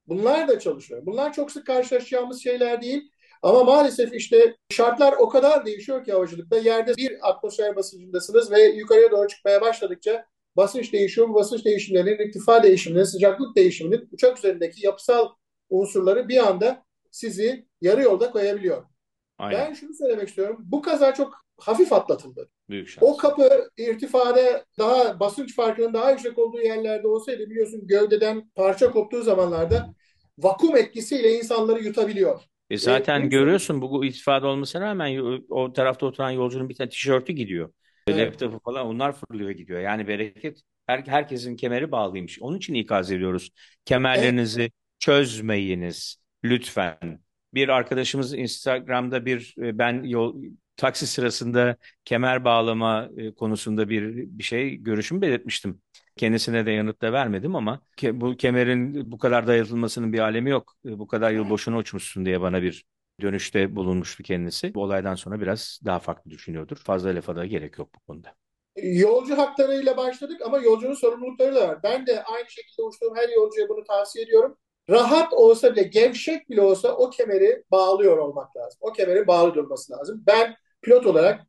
Bunlar 0.07 0.47
da 0.47 0.59
çalışıyor. 0.59 1.05
Bunlar 1.05 1.33
çok 1.33 1.51
sık 1.51 1.67
karşılaşacağımız 1.67 2.43
şeyler 2.43 2.81
değil. 2.81 3.11
Ama 3.43 3.63
maalesef 3.63 4.13
işte 4.13 4.55
şartlar 4.69 5.13
o 5.19 5.29
kadar 5.29 5.65
değişiyor 5.65 6.05
ki 6.05 6.11
havacılıkta. 6.11 6.57
Yerde 6.57 6.95
bir 6.97 7.29
atmosfer 7.29 7.75
basıncındasınız 7.75 8.51
ve 8.51 8.61
yukarıya 8.61 9.11
doğru 9.11 9.27
çıkmaya 9.27 9.61
başladıkça 9.61 10.25
basınç 10.57 10.93
değişiyor. 10.93 11.29
Bu 11.29 11.33
basınç 11.33 11.65
değişimlerinin, 11.65 12.27
irtifa 12.27 12.63
değişiminin, 12.63 13.03
sıcaklık 13.03 13.55
değişiminin 13.55 14.09
uçak 14.11 14.37
üzerindeki 14.37 14.85
yapısal 14.85 15.29
unsurları 15.69 16.27
bir 16.27 16.47
anda 16.47 16.83
sizi 17.11 17.65
yarı 17.81 18.01
yolda 18.01 18.31
koyabiliyor. 18.31 18.83
Aynen. 19.37 19.59
Ben 19.59 19.73
şunu 19.73 19.93
söylemek 19.93 20.27
istiyorum. 20.27 20.57
Bu 20.59 20.81
kaza 20.81 21.13
çok 21.13 21.33
hafif 21.57 21.93
atlatıldı. 21.93 22.49
Büyük 22.69 22.89
şans. 22.89 23.03
O 23.03 23.17
kapı 23.17 23.69
irtifada 23.77 24.65
daha 24.77 25.19
basınç 25.19 25.55
farkının 25.55 25.93
daha 25.93 26.11
yüksek 26.11 26.37
olduğu 26.37 26.61
yerlerde 26.61 27.07
olsaydı 27.07 27.49
biliyorsun 27.49 27.87
gövdeden 27.87 28.49
parça 28.55 28.91
koptuğu 28.91 29.21
zamanlarda 29.21 29.93
vakum 30.37 30.77
etkisiyle 30.77 31.31
insanları 31.37 31.83
yutabiliyor. 31.83 32.41
E 32.69 32.77
zaten 32.77 33.21
e, 33.21 33.27
görüyorsun 33.27 33.81
bu 33.81 34.05
irtifada 34.05 34.47
olmasına 34.47 34.81
rağmen 34.81 35.41
o 35.49 35.73
tarafta 35.73 36.05
oturan 36.05 36.31
yolcunun 36.31 36.69
bir 36.69 36.75
tane 36.75 36.89
tişörtü 36.89 37.33
gidiyor. 37.33 37.73
Evet. 38.07 38.27
Laptopu 38.27 38.59
falan 38.59 38.87
onlar 38.87 39.13
fırlıyor 39.13 39.49
gidiyor. 39.49 39.79
Yani 39.79 40.07
bereket 40.07 40.61
her, 40.87 41.03
herkesin 41.07 41.55
kemeri 41.55 41.91
bağlıymış. 41.91 42.41
Onun 42.41 42.57
için 42.57 42.73
ikaz 42.73 43.11
ediyoruz. 43.11 43.49
Kemerlerinizi 43.85 44.61
evet. 44.61 44.73
çözmeyiniz 44.99 46.17
lütfen. 46.43 47.19
Bir 47.53 47.69
arkadaşımız 47.69 48.33
Instagram'da 48.33 49.25
bir 49.25 49.55
e, 49.57 49.77
ben 49.77 50.03
yol 50.03 50.43
taksi 50.77 51.07
sırasında 51.07 51.77
kemer 52.05 52.45
bağlama 52.45 53.09
e, 53.17 53.31
konusunda 53.33 53.89
bir 53.89 54.13
bir 54.15 54.43
şey 54.43 54.75
görüşümü 54.75 55.21
belirtmiştim. 55.21 55.81
Kendisine 56.15 56.65
de 56.65 56.71
yanıt 56.71 57.01
da 57.01 57.13
vermedim 57.13 57.55
ama 57.55 57.81
ke, 57.97 58.21
bu 58.21 58.37
kemerin 58.37 59.11
bu 59.11 59.17
kadar 59.17 59.47
dayatılmasının 59.47 60.13
bir 60.13 60.19
alemi 60.19 60.49
yok. 60.49 60.73
E, 60.85 60.99
bu 60.99 61.07
kadar 61.07 61.31
yıl 61.31 61.49
boşuna 61.49 61.77
uçmuşsun 61.77 62.25
diye 62.25 62.41
bana 62.41 62.61
bir 62.61 62.85
dönüşte 63.21 63.75
bulunmuştu 63.75 64.23
kendisi. 64.23 64.73
Bu 64.73 64.81
olaydan 64.81 65.15
sonra 65.15 65.41
biraz 65.41 65.79
daha 65.85 65.99
farklı 65.99 66.31
düşünüyordur. 66.31 66.77
Fazla 66.77 67.15
lafa 67.15 67.35
da 67.35 67.45
gerek 67.45 67.77
yok 67.77 67.89
bu 67.95 67.99
konuda. 67.99 68.35
Yolcu 68.83 69.37
haklarıyla 69.37 69.97
başladık 69.97 70.41
ama 70.45 70.57
yolcunun 70.59 70.93
sorumlulukları 70.93 71.55
da 71.55 71.67
var. 71.67 71.83
Ben 71.83 72.07
de 72.07 72.23
aynı 72.23 72.49
şekilde 72.49 72.81
uçtuğum 72.83 73.15
her 73.15 73.29
yolcuya 73.29 73.69
bunu 73.69 73.83
tavsiye 73.83 74.25
ediyorum. 74.25 74.57
Rahat 74.89 75.33
olsa 75.33 75.71
bile, 75.75 75.83
gevşek 75.83 76.49
bile 76.49 76.61
olsa 76.61 76.95
o 76.95 77.09
kemeri 77.09 77.63
bağlıyor 77.71 78.17
olmak 78.17 78.57
lazım. 78.57 78.77
O 78.81 78.91
kemeri 78.93 79.27
bağlı 79.27 79.53
durması 79.53 79.93
lazım. 79.93 80.23
Ben 80.27 80.55
pilot 80.81 81.05
olarak 81.05 81.41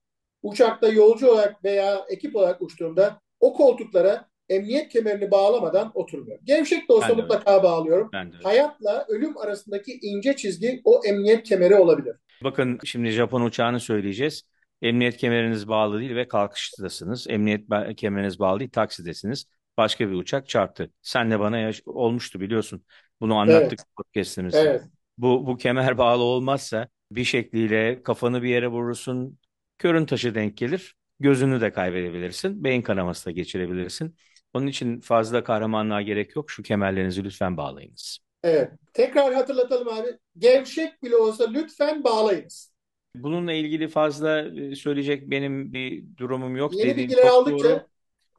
uçakta 0.42 0.88
yolcu 0.88 1.30
olarak 1.30 1.64
veya 1.64 2.04
ekip 2.08 2.36
olarak 2.36 2.62
uçtuğumda 2.62 3.20
o 3.40 3.54
koltuklara 3.54 4.28
emniyet 4.48 4.88
kemerini 4.88 5.30
bağlamadan 5.30 5.90
oturmuyorum. 5.94 6.44
Gevşek 6.44 6.88
de 6.88 6.92
olsa 6.92 7.08
ben 7.08 7.16
mutlaka 7.16 7.58
de 7.58 7.62
bağlıyorum. 7.62 8.10
Ben 8.12 8.32
de 8.32 8.36
Hayatla 8.42 9.04
ölüm 9.08 9.38
arasındaki 9.38 9.98
ince 10.02 10.36
çizgi 10.36 10.80
o 10.84 11.00
emniyet 11.06 11.42
kemeri 11.42 11.74
olabilir. 11.74 12.16
Bakın 12.44 12.78
şimdi 12.84 13.10
Japon 13.10 13.42
uçağını 13.42 13.80
söyleyeceğiz. 13.80 14.42
Emniyet 14.82 15.16
kemeriniz 15.16 15.68
bağlı 15.68 16.00
değil 16.00 16.14
ve 16.14 16.28
kalkıştasınız. 16.28 17.26
Emniyet 17.28 17.66
kemeriniz 17.96 18.38
bağlı 18.38 18.60
değil, 18.60 18.70
taksidesiniz. 18.70 19.46
Başka 19.76 20.08
bir 20.08 20.14
uçak 20.14 20.48
çarptı. 20.48 20.90
Sen 21.02 21.30
de 21.30 21.40
bana 21.40 21.58
yaş- 21.58 21.82
olmuştu 21.86 22.40
biliyorsun. 22.40 22.84
Bunu 23.20 23.36
anlattık 23.36 23.80
evet. 23.80 23.96
podcastimizde. 23.96 24.58
Evet. 24.58 24.82
Bu, 25.18 25.46
bu 25.46 25.56
kemer 25.56 25.98
bağlı 25.98 26.22
olmazsa 26.22 26.88
bir 27.10 27.24
şekliyle 27.24 28.02
kafanı 28.02 28.42
bir 28.42 28.48
yere 28.48 28.68
vurursun, 28.68 29.38
körün 29.78 30.06
taşı 30.06 30.34
denk 30.34 30.56
gelir, 30.56 30.94
gözünü 31.20 31.60
de 31.60 31.72
kaybedebilirsin, 31.72 32.64
beyin 32.64 32.82
kanaması 32.82 33.26
da 33.26 33.30
geçirebilirsin. 33.30 34.16
Onun 34.54 34.66
için 34.66 35.00
fazla 35.00 35.44
kahramanlığa 35.44 36.02
gerek 36.02 36.36
yok. 36.36 36.50
Şu 36.50 36.62
kemerlerinizi 36.62 37.24
lütfen 37.24 37.56
bağlayınız. 37.56 38.18
Evet. 38.42 38.70
Tekrar 38.92 39.34
hatırlatalım 39.34 39.88
abi. 39.88 40.08
Gevşek 40.38 41.02
bile 41.02 41.16
olsa 41.16 41.50
lütfen 41.50 42.04
bağlayınız. 42.04 42.74
Bununla 43.16 43.52
ilgili 43.52 43.88
fazla 43.88 44.40
e, 44.40 44.74
söyleyecek 44.74 45.30
benim 45.30 45.72
bir 45.72 46.04
durumum 46.16 46.56
yok. 46.56 46.74
Yeni 46.74 46.90
Dediğim 46.90 47.10
bilgiler 47.10 47.26
aldıkça 47.26 47.68
doğru. 47.70 47.86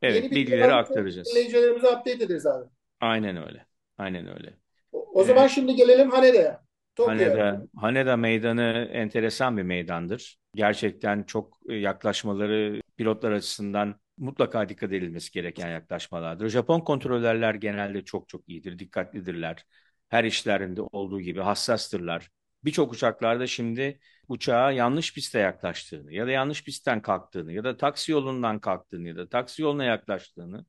Evet, 0.02 0.24
yeni 0.24 0.32
bilgileri 0.36 0.74
aktaracağız. 0.74 1.30
Dinleyicilerimize 1.30 1.88
update 1.88 2.12
ederiz 2.12 2.46
abi. 2.46 2.66
Aynen 3.02 3.48
öyle. 3.48 3.66
Aynen 3.98 4.28
öyle. 4.28 4.54
O, 4.92 5.12
o 5.14 5.24
zaman 5.24 5.48
şimdi 5.48 5.76
gelelim 5.76 6.12
Hanede'ye. 6.12 6.58
Haneda, 6.98 7.68
Haneda 7.78 8.18
Meydanı 8.18 8.90
enteresan 8.94 9.58
bir 9.58 9.64
meydandır. 9.64 10.38
Gerçekten 10.56 11.24
çok 11.24 11.58
e, 11.70 11.74
yaklaşmaları 11.74 12.82
pilotlar 12.98 13.32
açısından 13.32 13.96
mutlaka 14.18 14.70
dikkat 14.70 14.94
edilmesi 14.94 15.32
gereken 15.32 15.70
yaklaşmalardır. 15.70 16.50
Japon 16.50 16.80
kontrolörler 16.82 17.56
genelde 17.56 18.06
çok 18.06 18.30
çok 18.30 18.50
iyidir, 18.50 18.80
dikkatlidirler. 18.80 19.66
Her 20.10 20.24
işlerinde 20.24 20.82
olduğu 20.82 21.22
gibi 21.22 21.42
hassastırlar. 21.42 22.30
Birçok 22.64 22.94
uçaklarda 22.94 23.48
şimdi 23.48 24.00
uçağa 24.28 24.72
yanlış 24.72 25.14
piste 25.14 25.40
yaklaştığını 25.40 26.14
ya 26.14 26.28
da 26.28 26.32
yanlış 26.32 26.64
pistten 26.64 27.02
kalktığını 27.02 27.54
ya 27.54 27.64
da 27.64 27.78
taksi 27.78 28.12
yolundan 28.12 28.60
kalktığını 28.60 29.08
ya 29.08 29.16
da 29.18 29.30
taksi 29.30 29.62
yoluna 29.62 29.84
yaklaştığını 29.84 30.66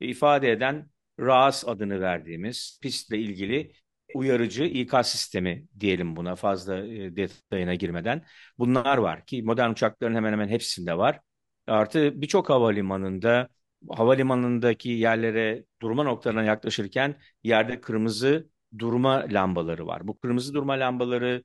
ifade 0.00 0.52
eden 0.52 0.90
RAS 1.20 1.68
adını 1.68 2.00
verdiğimiz 2.00 2.78
pistle 2.82 3.18
ilgili 3.18 3.72
uyarıcı 4.14 4.64
ikaz 4.64 5.10
sistemi 5.10 5.66
diyelim 5.80 6.16
buna 6.16 6.36
fazla 6.36 6.78
e, 6.86 7.16
detayına 7.16 7.74
girmeden. 7.74 8.24
Bunlar 8.58 8.98
var 8.98 9.26
ki 9.26 9.42
modern 9.42 9.70
uçakların 9.70 10.14
hemen 10.14 10.32
hemen 10.32 10.48
hepsinde 10.48 10.98
var. 10.98 11.20
Artı 11.68 12.20
birçok 12.22 12.48
havalimanında 12.50 13.48
havalimanındaki 13.90 14.88
yerlere 14.90 15.64
durma 15.82 16.02
noktalarına 16.02 16.42
yaklaşırken 16.44 17.14
yerde 17.44 17.80
kırmızı 17.80 18.50
durma 18.78 19.26
lambaları 19.30 19.86
var. 19.86 20.08
Bu 20.08 20.18
kırmızı 20.18 20.54
durma 20.54 20.72
lambaları 20.72 21.44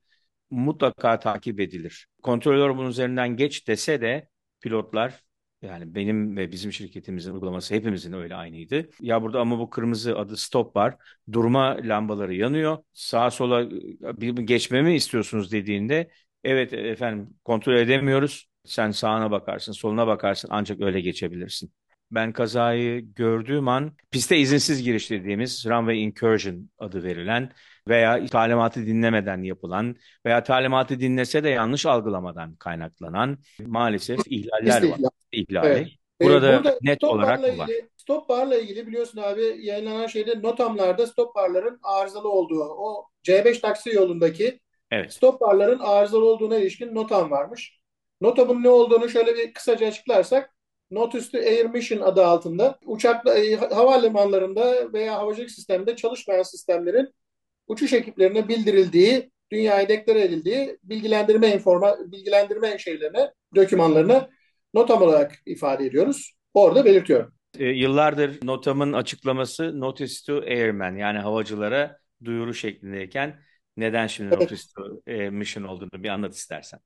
mutlaka 0.50 1.18
takip 1.18 1.60
edilir. 1.60 2.06
Kontrolör 2.22 2.76
bunun 2.76 2.90
üzerinden 2.90 3.36
geç 3.36 3.68
dese 3.68 4.00
de 4.00 4.28
pilotlar 4.60 5.24
yani 5.62 5.94
benim 5.94 6.36
ve 6.36 6.52
bizim 6.52 6.72
şirketimizin 6.72 7.34
uygulaması 7.34 7.74
hepimizin 7.74 8.12
öyle 8.12 8.34
aynıydı. 8.34 8.88
Ya 9.00 9.22
burada 9.22 9.40
ama 9.40 9.58
bu 9.58 9.70
kırmızı 9.70 10.18
adı 10.18 10.36
stop 10.36 10.76
var. 10.76 10.96
Durma 11.32 11.76
lambaları 11.82 12.34
yanıyor. 12.34 12.78
Sağa 12.92 13.30
sola 13.30 13.62
geçmemi 14.44 14.94
istiyorsunuz 14.96 15.52
dediğinde 15.52 16.10
evet 16.44 16.72
efendim 16.72 17.34
kontrol 17.44 17.74
edemiyoruz. 17.74 18.46
Sen 18.64 18.90
sağına 18.90 19.30
bakarsın, 19.30 19.72
soluna 19.72 20.06
bakarsın 20.06 20.48
ancak 20.52 20.80
öyle 20.80 21.00
geçebilirsin. 21.00 21.72
Ben 22.10 22.32
kazayı 22.32 23.00
gördüğüm 23.14 23.68
an 23.68 23.92
piste 24.10 24.38
izinsiz 24.38 24.82
giriş 24.82 25.10
dediğimiz 25.10 25.66
runway 25.66 26.04
incursion 26.04 26.70
adı 26.78 27.04
verilen 27.04 27.52
veya 27.88 28.26
talimatı 28.26 28.86
dinlemeden 28.86 29.42
yapılan 29.42 29.96
veya 30.26 30.42
talimatı 30.42 31.00
dinlese 31.00 31.44
de 31.44 31.48
yanlış 31.48 31.86
algılamadan 31.86 32.54
kaynaklanan 32.54 33.38
maalesef 33.66 34.20
ihlaller 34.26 34.82
var. 34.82 34.98
İhlali. 35.32 35.68
Evet. 35.68 35.88
Burada, 36.22 36.52
ee, 36.52 36.56
Burada 36.56 36.78
net 36.82 37.04
olarak 37.04 37.42
bu 37.42 37.58
var. 37.58 37.70
Stop 37.96 38.28
barla 38.28 38.56
ilgili 38.56 38.86
biliyorsun 38.86 39.20
abi 39.22 39.56
yayınlanan 39.60 40.06
şeyde 40.06 40.42
notamlarda 40.42 41.06
stop 41.06 41.34
barların 41.34 41.80
arızalı 41.82 42.28
olduğu 42.28 42.64
o 42.64 43.06
C5 43.22 43.60
taksi 43.60 43.90
yolundaki 43.90 44.60
evet. 44.90 45.12
stop 45.12 45.40
barların 45.40 45.78
arızalı 45.78 46.24
olduğuna 46.24 46.56
ilişkin 46.56 46.94
notam 46.94 47.30
varmış. 47.30 47.80
Notamın 48.24 48.62
ne 48.62 48.68
olduğunu 48.68 49.08
şöyle 49.08 49.34
bir 49.34 49.52
kısaca 49.52 49.86
açıklarsak 49.86 50.50
Notice 50.90 51.30
to 51.30 51.38
Air 51.38 51.64
Mission 51.64 52.00
adı 52.00 52.24
altında 52.26 52.78
uçakla 52.84 53.38
e, 53.38 53.54
havalimanlarında 53.54 54.92
veya 54.92 55.14
havacılık 55.14 55.50
sisteminde 55.50 55.96
çalışmayan 55.96 56.42
sistemlerin 56.42 57.08
uçuş 57.66 57.92
ekiplerine 57.92 58.48
bildirildiği, 58.48 59.30
dünyaya 59.52 59.88
deklare 59.88 60.22
edildiği 60.22 60.78
bilgilendirme 60.82 61.48
informa 61.48 61.96
bilgilendirme 62.06 62.78
şeylerine, 62.78 63.30
dokümanlarına 63.54 64.28
notam 64.74 65.02
olarak 65.02 65.32
ifade 65.46 65.86
ediyoruz. 65.86 66.32
Orada 66.54 66.84
belirtiyorum. 66.84 67.34
E, 67.58 67.64
yıllardır 67.64 68.46
notamın 68.46 68.92
açıklaması 68.92 69.80
Notice 69.80 70.14
to 70.26 70.36
Airmen 70.36 70.96
yani 70.96 71.18
havacılara 71.18 71.98
duyuru 72.24 72.54
şeklindeyken 72.54 73.44
Neden 73.76 74.06
şimdi 74.06 74.34
Notice 74.34 74.62
to 74.76 75.00
Mission 75.30 75.64
olduğunu 75.64 76.02
bir 76.02 76.08
anlat 76.08 76.34
istersen. 76.34 76.80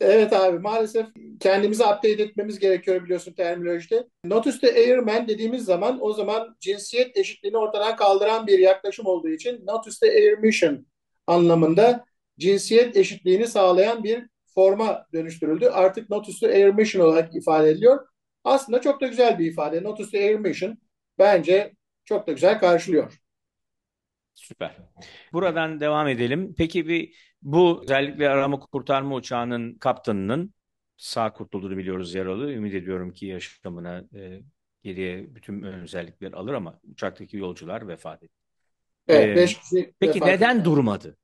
Evet 0.00 0.32
abi 0.32 0.58
maalesef 0.58 1.06
kendimizi 1.40 1.82
update 1.82 2.22
etmemiz 2.22 2.58
gerekiyor 2.58 3.04
biliyorsun 3.04 3.32
terminolojide. 3.32 4.08
Notice 4.24 4.58
to 4.60 4.66
Airman 4.66 5.28
dediğimiz 5.28 5.64
zaman 5.64 5.98
o 6.00 6.12
zaman 6.12 6.56
cinsiyet 6.60 7.16
eşitliğini 7.16 7.56
ortadan 7.56 7.96
kaldıran 7.96 8.46
bir 8.46 8.58
yaklaşım 8.58 9.06
olduğu 9.06 9.28
için 9.28 9.66
Notice 9.66 9.96
to 10.00 10.06
Air 10.06 10.38
Mission 10.38 10.86
anlamında 11.26 12.04
cinsiyet 12.38 12.96
eşitliğini 12.96 13.46
sağlayan 13.46 14.04
bir 14.04 14.26
forma 14.54 15.06
dönüştürüldü. 15.12 15.66
Artık 15.66 16.10
Notice 16.10 16.46
to 16.46 16.52
Air 16.52 16.68
Mission 16.74 17.06
olarak 17.06 17.36
ifade 17.36 17.70
ediliyor. 17.70 18.06
Aslında 18.44 18.80
çok 18.80 19.00
da 19.00 19.06
güzel 19.06 19.38
bir 19.38 19.46
ifade. 19.46 19.82
Notice 19.82 20.10
to 20.10 20.18
Air 20.18 20.36
Mission 20.38 20.78
bence 21.18 21.72
çok 22.04 22.26
da 22.26 22.32
güzel 22.32 22.58
karşılıyor. 22.60 23.20
Süper. 24.34 24.76
Buradan 25.32 25.80
devam 25.80 26.08
edelim. 26.08 26.54
Peki 26.58 26.88
bir 26.88 27.14
bu 27.42 27.80
özellikle 27.82 28.28
arama 28.28 28.60
kurtarma 28.60 29.14
uçağının 29.14 29.74
kaptanının 29.74 30.54
sağ 30.96 31.32
kurtulduğunu 31.32 31.76
biliyoruz 31.76 32.14
yaralı. 32.14 32.52
Ümit 32.52 32.74
ediyorum 32.74 33.12
ki 33.12 33.26
yaşamına 33.26 34.04
e, 34.14 34.42
geriye 34.82 35.34
bütün 35.34 35.62
özellikleri 35.62 36.36
alır 36.36 36.54
ama 36.54 36.80
uçaktaki 36.92 37.36
yolcular 37.36 37.88
vefat 37.88 38.22
etti. 38.22 38.34
Evet, 39.08 39.28
ee, 39.28 39.36
beş 39.36 39.58
kişi 39.58 39.94
peki 40.00 40.20
neden 40.20 40.56
etti. 40.56 40.64
durmadı? 40.64 41.16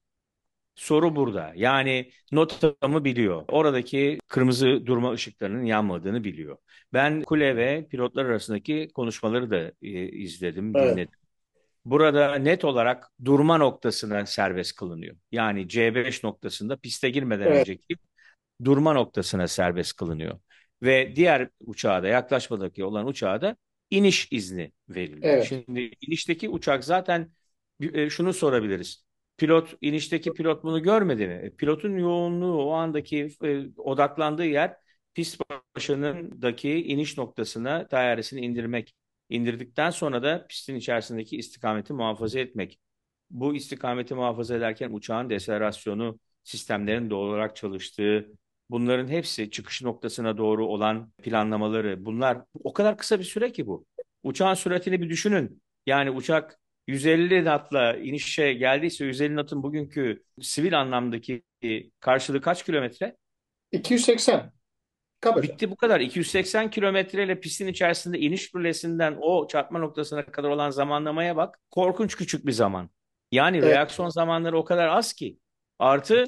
Soru 0.75 1.17
burada. 1.17 1.53
Yani 1.57 2.11
notamı 2.33 3.05
biliyor. 3.05 3.45
Oradaki 3.49 4.19
kırmızı 4.29 4.87
durma 4.87 5.13
ışıklarının 5.13 5.65
yanmadığını 5.65 6.25
biliyor. 6.25 6.57
Ben 6.93 7.23
kule 7.23 7.57
ve 7.57 7.87
pilotlar 7.91 8.25
arasındaki 8.25 8.89
konuşmaları 8.95 9.51
da 9.51 9.73
e, 9.83 10.09
izledim, 10.09 10.77
evet. 10.77 10.93
dinledim. 10.93 11.22
Burada 11.85 12.35
net 12.35 12.65
olarak 12.65 13.11
durma 13.25 13.59
noktasına 13.59 14.27
serbest 14.27 14.77
kılınıyor. 14.77 15.17
Yani 15.33 15.69
C5 15.69 16.25
noktasında 16.25 16.77
piste 16.77 17.11
girmeden 17.11 17.47
evet. 17.47 17.61
önceki 17.61 17.97
durma 18.65 18.93
noktasına 18.93 19.49
serbest 19.49 19.97
kılınıyor. 19.97 20.41
Ve 20.83 21.17
diğer 21.17 21.49
uçağa 21.61 22.03
da 22.03 22.09
yaklaşmadaki 22.09 22.85
olan 22.85 23.07
uçağa 23.07 23.43
da 23.43 23.57
iniş 23.91 24.29
izni 24.31 24.73
veriliyor. 24.89 25.35
Evet. 25.35 25.47
Şimdi 25.49 25.91
inişteki 26.01 26.49
uçak 26.49 26.85
zaten 26.85 27.33
e, 27.93 28.11
şunu 28.11 28.33
sorabiliriz. 28.33 29.05
Pilot 29.37 29.75
inişteki 29.81 30.33
pilot 30.33 30.65
bunu 30.65 30.83
görmedi 30.83 31.27
mi? 31.27 31.35
E, 31.35 31.51
pilotun 31.51 31.97
yoğunluğu 31.97 32.63
o 32.63 32.73
andaki 32.73 33.29
e, 33.45 33.65
odaklandığı 33.77 34.47
yer 34.47 34.77
pist 35.15 35.41
başındaki 35.77 36.71
iniş 36.71 37.19
noktasına 37.19 37.91
dairesini 37.91 38.41
indirmek. 38.41 38.95
İndirdikten 39.33 39.91
sonra 39.91 40.23
da 40.23 40.47
pistin 40.47 40.75
içerisindeki 40.75 41.37
istikameti 41.37 41.93
muhafaza 41.93 42.41
etmek. 42.41 42.81
Bu 43.31 43.55
istikameti 43.55 44.15
muhafaza 44.15 44.57
ederken 44.57 44.91
uçağın 44.93 45.31
deselerasyonu, 45.31 46.19
sistemlerin 46.45 47.11
doğru 47.11 47.31
olarak 47.31 47.57
çalıştığı, 47.57 48.29
bunların 48.71 49.09
hepsi 49.09 49.51
çıkış 49.51 49.83
noktasına 49.83 50.39
doğru 50.39 50.67
olan 50.67 51.11
planlamaları, 51.23 52.05
bunlar 52.05 52.39
o 52.65 52.73
kadar 52.73 52.97
kısa 52.99 53.19
bir 53.19 53.25
süre 53.25 53.53
ki 53.53 53.67
bu. 53.67 53.87
Uçağın 54.23 54.55
süratini 54.55 55.01
bir 55.01 55.11
düşünün. 55.11 55.63
Yani 55.87 56.11
uçak 56.11 56.61
150 56.87 57.43
knotla 57.45 57.97
inişe 57.97 58.53
geldiyse 58.53 59.05
150 59.05 59.35
knotun 59.35 59.63
bugünkü 59.63 60.25
sivil 60.41 60.81
anlamdaki 60.81 61.43
karşılığı 62.01 62.41
kaç 62.41 62.65
kilometre? 62.65 63.17
280. 63.73 64.53
Kabaca. 65.23 65.43
Bitti 65.43 65.71
bu 65.71 65.77
kadar. 65.77 66.01
280 66.01 66.71
kilometreyle 66.71 67.41
pistin 67.41 67.67
içerisinde 67.67 68.19
iniş 68.19 68.55
rulesinden 68.55 69.19
o 69.21 69.47
çarpma 69.47 69.79
noktasına 69.79 70.27
kadar 70.27 70.49
olan 70.49 70.71
zamanlamaya 70.71 71.37
bak. 71.37 71.61
Korkunç 71.71 72.17
küçük 72.17 72.47
bir 72.47 72.53
zaman. 72.53 72.91
Yani 73.33 73.57
evet. 73.57 73.69
reaksiyon 73.69 74.09
zamanları 74.09 74.59
o 74.59 74.65
kadar 74.65 74.89
az 74.89 75.13
ki. 75.13 75.39
Artı 75.79 76.25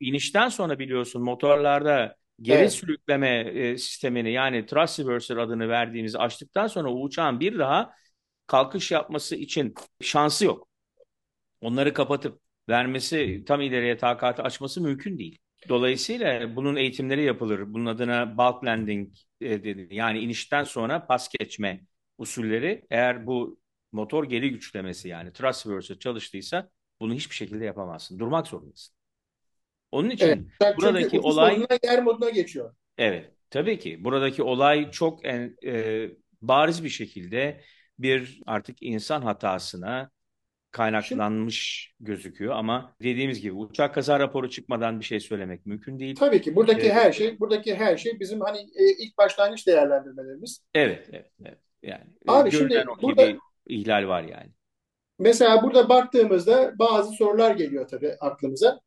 inişten 0.00 0.48
sonra 0.48 0.78
biliyorsun 0.78 1.22
motorlarda 1.22 2.16
geri 2.42 2.58
evet. 2.58 2.72
sürükleme 2.72 3.38
e, 3.38 3.78
sistemini 3.78 4.32
yani 4.32 4.66
thrust 4.66 5.00
reverser 5.00 5.36
adını 5.36 5.68
verdiğimiz 5.68 6.16
açtıktan 6.16 6.66
sonra 6.66 6.92
uçağın 6.92 7.40
bir 7.40 7.58
daha 7.58 7.90
kalkış 8.46 8.90
yapması 8.90 9.36
için 9.36 9.74
şansı 10.00 10.44
yok. 10.44 10.68
Onları 11.60 11.94
kapatıp 11.94 12.40
vermesi 12.68 13.44
tam 13.46 13.60
ileriye 13.60 13.96
takatı 13.96 14.42
açması 14.42 14.80
mümkün 14.80 15.18
değil. 15.18 15.38
Dolayısıyla 15.68 16.56
bunun 16.56 16.76
eğitimleri 16.76 17.22
yapılır. 17.22 17.74
Bunun 17.74 17.86
adına 17.86 18.38
bulk 18.38 18.64
landing 18.64 19.08
e, 19.40 19.64
dedi. 19.64 19.88
Yani 19.90 20.18
inişten 20.18 20.64
sonra 20.64 21.06
pas 21.06 21.28
geçme 21.28 21.80
usulleri 22.18 22.86
eğer 22.90 23.26
bu 23.26 23.60
motor 23.92 24.24
geri 24.24 24.50
güçlemesi 24.50 25.08
yani 25.08 25.32
thrust 25.32 25.66
reverser 25.66 25.98
çalıştıysa 25.98 26.70
bunu 27.00 27.14
hiçbir 27.14 27.34
şekilde 27.34 27.64
yapamazsın. 27.64 28.18
Durmak 28.18 28.46
zorundasın. 28.46 28.94
Onun 29.92 30.10
için 30.10 30.52
evet, 30.60 30.76
buradaki 30.76 31.20
olay 31.20 31.66
yer 31.84 32.02
moduna 32.02 32.30
geçiyor. 32.30 32.74
Evet, 32.98 33.30
tabii 33.50 33.78
ki 33.78 34.04
buradaki 34.04 34.42
olay 34.42 34.90
çok 34.90 35.24
en, 35.24 35.56
e, 35.64 36.06
bariz 36.42 36.84
bir 36.84 36.88
şekilde 36.88 37.60
bir 37.98 38.40
artık 38.46 38.82
insan 38.82 39.22
hatasına 39.22 40.10
kaynaklanmış 40.70 41.88
Şimdi, 41.96 42.10
gözüküyor 42.10 42.54
ama 42.54 42.94
dediğimiz 43.02 43.40
gibi 43.40 43.52
uçak 43.52 43.94
kaza 43.94 44.20
raporu 44.20 44.50
çıkmadan 44.50 45.00
bir 45.00 45.04
şey 45.04 45.20
söylemek 45.20 45.66
mümkün 45.66 45.98
değil. 45.98 46.16
Tabii 46.16 46.42
ki 46.42 46.56
buradaki 46.56 46.86
ee, 46.86 46.92
her 46.92 47.12
şey 47.12 47.40
buradaki 47.40 47.74
her 47.74 47.96
şey 47.96 48.20
bizim 48.20 48.40
hani 48.40 48.58
e, 48.58 48.84
ilk 48.98 49.18
başlangıç 49.18 49.66
değerlendirmelerimiz. 49.66 50.62
Evet, 50.74 51.08
evet, 51.12 51.30
evet. 51.44 51.58
Yani 51.82 52.04
e, 52.28 52.32
Abi 52.32 52.50
şimdi 52.50 52.84
burada 53.02 53.28
bir 53.28 53.38
ihlal 53.66 54.08
var 54.08 54.22
yani. 54.22 54.50
Mesela 55.18 55.62
burada 55.62 55.88
baktığımızda 55.88 56.78
bazı 56.78 57.12
sorular 57.12 57.54
geliyor 57.54 57.88
tabii 57.88 58.16
aklımıza. 58.20 58.80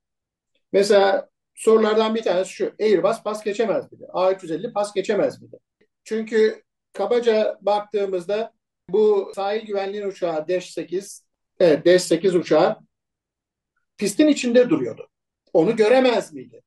Mesela 0.72 1.30
sorulardan 1.56 2.16
bir 2.16 2.22
tanesi 2.22 2.54
şu. 2.54 2.74
Airbus 2.80 3.24
pas 3.24 3.44
geçemez 3.44 3.92
miydi? 3.92 4.06
A350 4.14 4.74
pas 4.74 4.94
geçemez 4.94 5.42
miydi? 5.42 5.60
Çünkü 6.04 6.64
kabaca 6.94 7.58
baktığımızda 7.62 8.54
bu 8.90 9.32
sahil 9.36 9.66
güvenliği 9.66 10.06
uçağı 10.08 10.48
Dash 10.48 10.70
8 10.70 11.26
Evet, 11.64 11.86
D8 11.86 12.38
uçağı 12.38 12.78
pistin 13.98 14.28
içinde 14.28 14.70
duruyordu. 14.70 15.10
Onu 15.54 15.76
göremez 15.76 16.34
miydi? 16.34 16.62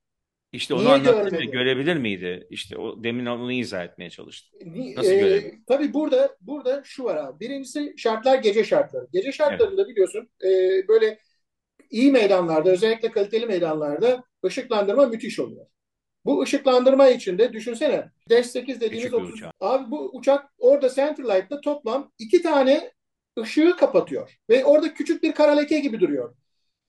İşte 0.52 0.74
onu 0.74 0.88
anlattım 0.88 1.50
görebilir 1.50 1.96
miydi? 1.96 2.46
İşte 2.50 2.76
o 2.78 3.04
demin 3.04 3.26
onu 3.26 3.52
izah 3.52 3.84
etmeye 3.84 4.10
çalıştım. 4.10 4.60
Nasıl 4.96 5.10
ee, 5.10 5.18
görebilir? 5.18 5.54
Tabii 5.66 5.94
burada 5.94 6.36
burada 6.40 6.82
şu 6.84 7.04
var 7.04 7.16
abi. 7.16 7.40
Birincisi 7.40 7.94
şartlar 7.96 8.38
gece 8.38 8.64
şartları. 8.64 9.06
Gece 9.12 9.32
şartlarında 9.32 9.88
biliyorsun 9.88 10.28
e, 10.44 10.48
böyle 10.88 11.18
iyi 11.90 12.12
meydanlarda 12.12 12.70
özellikle 12.70 13.10
kaliteli 13.10 13.46
meydanlarda 13.46 14.24
ışıklandırma 14.44 15.06
müthiş 15.06 15.40
oluyor. 15.40 15.66
Bu 16.24 16.42
ışıklandırma 16.42 17.08
içinde 17.08 17.52
düşünsene 17.52 18.10
Dash 18.30 18.46
8 18.46 18.80
dediğimiz 18.80 19.14
30. 19.14 19.42
Abi 19.60 19.90
bu 19.90 20.10
uçak 20.16 20.50
orada 20.58 20.88
Centerlight'ta 20.88 21.60
toplam 21.60 22.12
iki 22.18 22.42
tane 22.42 22.92
ışığı 23.38 23.76
kapatıyor. 23.76 24.38
Ve 24.50 24.64
orada 24.64 24.94
küçük 24.94 25.22
bir 25.22 25.32
kara 25.32 25.52
leke 25.52 25.80
gibi 25.80 26.00
duruyor. 26.00 26.34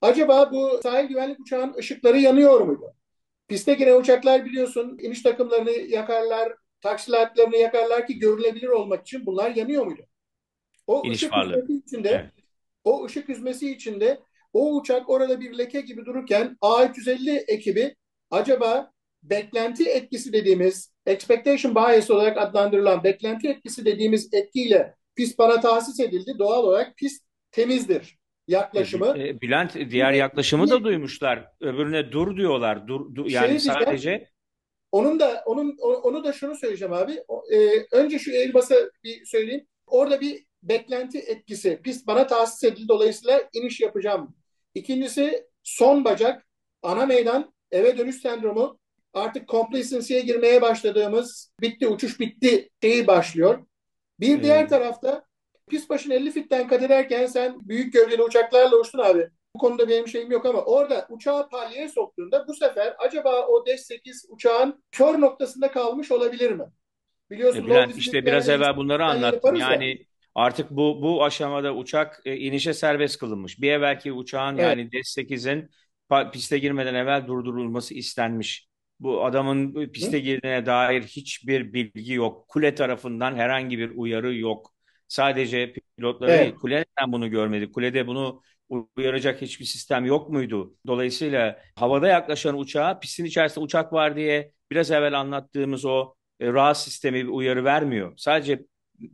Acaba 0.02 0.52
bu 0.52 0.80
sahil 0.84 1.08
güvenlik 1.08 1.40
uçağın 1.40 1.74
ışıkları 1.74 2.20
yanıyor 2.20 2.62
muydu? 2.62 2.94
Piste 3.48 3.74
giren 3.74 4.00
uçaklar 4.00 4.46
biliyorsun 4.46 4.98
iniş 5.02 5.22
takımlarını 5.22 5.72
yakarlar, 5.72 6.54
taksi 6.82 7.12
laytlarını 7.12 7.58
yakarlar 7.58 8.08
ki 8.08 8.20
görülebilir 8.20 8.68
olmak 8.68 9.02
için 9.02 9.26
bunlar 9.26 9.56
yanıyor 9.56 9.86
muydu? 9.86 10.02
O 10.88 11.02
İniş 11.06 11.18
ışık 11.18 11.34
varlığı. 11.34 11.58
hüzmesi 11.58 11.74
içinde 11.86 12.10
evet. 12.10 12.32
o 12.84 13.06
ışık 13.06 13.30
hüzmesi 13.30 13.72
içinde 13.72 14.20
o 14.54 14.76
uçak 14.76 15.10
orada 15.10 15.40
bir 15.40 15.58
leke 15.58 15.82
gibi 15.82 16.06
dururken 16.06 16.58
A350 16.62 17.44
ekibi 17.48 17.96
acaba 18.32 18.92
beklenti 19.24 19.90
etkisi 19.90 20.34
dediğimiz 20.34 20.92
expectation 21.06 21.76
bias 21.76 22.12
olarak 22.12 22.38
adlandırılan 22.38 23.04
beklenti 23.04 23.48
etkisi 23.50 23.86
dediğimiz 23.86 24.34
etkiyle 24.34 24.97
pist 25.18 25.40
bana 25.40 25.60
tahsis 25.60 26.00
edildi. 26.00 26.34
Doğal 26.40 26.64
olarak 26.64 26.98
pist 26.98 27.26
temizdir 27.52 28.18
yaklaşımı. 28.48 29.18
E, 29.18 29.42
Bülent 29.42 29.76
diğer 29.92 30.14
yaklaşımı 30.14 30.70
da 30.70 30.84
duymuşlar. 30.84 31.52
Öbürüne 31.62 32.12
dur 32.12 32.38
diyorlar. 32.38 32.88
Dur, 32.88 33.16
dur 33.16 33.26
yani 33.30 33.48
şey 33.50 33.60
sadece 33.60 34.30
onun 34.92 35.20
da 35.20 35.44
onun 35.46 35.78
onu 35.80 36.24
da 36.24 36.34
şunu 36.34 36.56
söyleyeceğim 36.56 36.94
abi. 36.94 37.24
E, 37.52 37.86
önce 37.92 38.20
şu 38.20 38.32
Airbus'a 38.32 38.76
bir 39.04 39.26
söyleyeyim. 39.26 39.68
Orada 39.88 40.22
bir 40.22 40.46
beklenti 40.64 41.20
etkisi. 41.20 41.82
Pist 41.84 42.08
bana 42.08 42.28
tahsis 42.28 42.64
edildi 42.64 42.88
dolayısıyla 42.88 43.50
iniş 43.54 43.80
yapacağım. 43.80 44.36
İkincisi 44.76 45.48
son 45.64 46.06
bacak 46.06 46.48
ana 46.84 47.06
meydan 47.06 47.54
eve 47.72 47.98
dönüş 47.98 48.16
sendromu 48.16 48.80
artık 49.14 49.50
complacency'ye 49.50 50.22
girmeye 50.22 50.62
başladığımız 50.62 51.54
bitti 51.62 51.88
uçuş 51.88 52.20
bitti 52.20 52.70
şeyi 52.84 53.08
başlıyor. 53.08 53.67
Bir 54.20 54.44
diğer 54.44 54.62
hmm. 54.62 54.70
tarafta 54.70 55.24
pis 55.70 55.90
başın 55.90 56.12
50 56.12 56.32
fitten 56.32 56.68
kat 56.68 56.84
ederken 56.84 57.26
sen 57.26 57.58
büyük 57.70 57.94
gövdeli 57.94 58.24
uçaklarla 58.24 58.78
uçtun 58.78 59.00
abi. 59.00 59.30
Bu 59.56 59.60
konuda 59.60 59.90
benim 59.90 60.08
şeyim 60.08 60.32
yok 60.32 60.46
ama 60.46 60.62
orada 60.62 61.08
uçağı 61.10 61.50
palyaya 61.50 61.90
soktuğunda 61.90 62.48
bu 62.48 62.54
sefer 62.54 62.96
acaba 63.00 63.48
o 63.48 63.66
Dash 63.66 63.80
8 63.80 64.26
uçağın 64.30 64.84
kör 64.92 65.22
noktasında 65.22 65.72
kalmış 65.72 66.12
olabilir 66.12 66.52
mi? 66.52 66.66
Biliyorsun 67.32 67.64
e, 67.64 67.68
Bülent, 67.68 67.98
işte 67.98 68.26
biraz 68.26 68.50
evvel 68.50 68.78
bunları 68.78 69.06
anlattım. 69.06 69.56
Yani 69.56 69.90
ya. 69.90 69.96
Artık 70.36 70.72
bu 70.72 71.02
bu 71.02 71.24
aşamada 71.24 71.76
uçak 71.76 72.22
e, 72.26 72.36
inişe 72.36 72.74
serbest 72.74 73.18
kılınmış. 73.18 73.62
Bir 73.62 73.72
evvelki 73.72 74.12
uçağın 74.12 74.58
Evet. 74.58 74.78
yani 74.78 74.90
DS-8'in 74.90 75.70
piste 76.32 76.60
girmeden 76.60 76.94
evvel 76.94 77.28
durdurulması 77.28 77.94
istenmiş. 77.94 78.67
Bu 79.00 79.26
adamın 79.26 79.88
piste 79.90 80.20
girdiğine 80.20 80.66
dair 80.66 81.04
hiçbir 81.04 81.74
bilgi 81.74 82.14
yok. 82.14 82.48
Kule 82.48 82.76
tarafından 82.76 83.36
herhangi 83.36 83.78
bir 83.80 83.90
uyarı 83.96 84.36
yok. 84.36 84.74
Sadece 85.08 85.74
pilotları 85.98 86.32
Evet. 86.32 86.56
kuleden 86.62 87.12
bunu 87.12 87.30
görmedi. 87.30 87.72
Kulede 87.72 88.08
bunu 88.08 88.42
uyaracak 88.98 89.42
hiçbir 89.42 89.66
sistem 89.66 90.06
yok 90.06 90.30
muydu? 90.30 90.76
Dolayısıyla 90.88 91.60
havada 91.76 92.08
yaklaşan 92.08 92.58
uçağa 92.60 93.00
pistin 93.00 93.26
içerisinde 93.26 93.66
uçak 93.66 93.94
var 93.94 94.16
diye 94.16 94.52
biraz 94.72 94.92
evvel 94.92 95.20
anlattığımız 95.20 95.86
o 95.86 96.16
e, 96.40 96.48
RAS 96.54 96.84
sistemi 96.84 97.24
bir 97.24 97.30
uyarı 97.30 97.64
vermiyor. 97.64 98.14
Sadece 98.18 98.66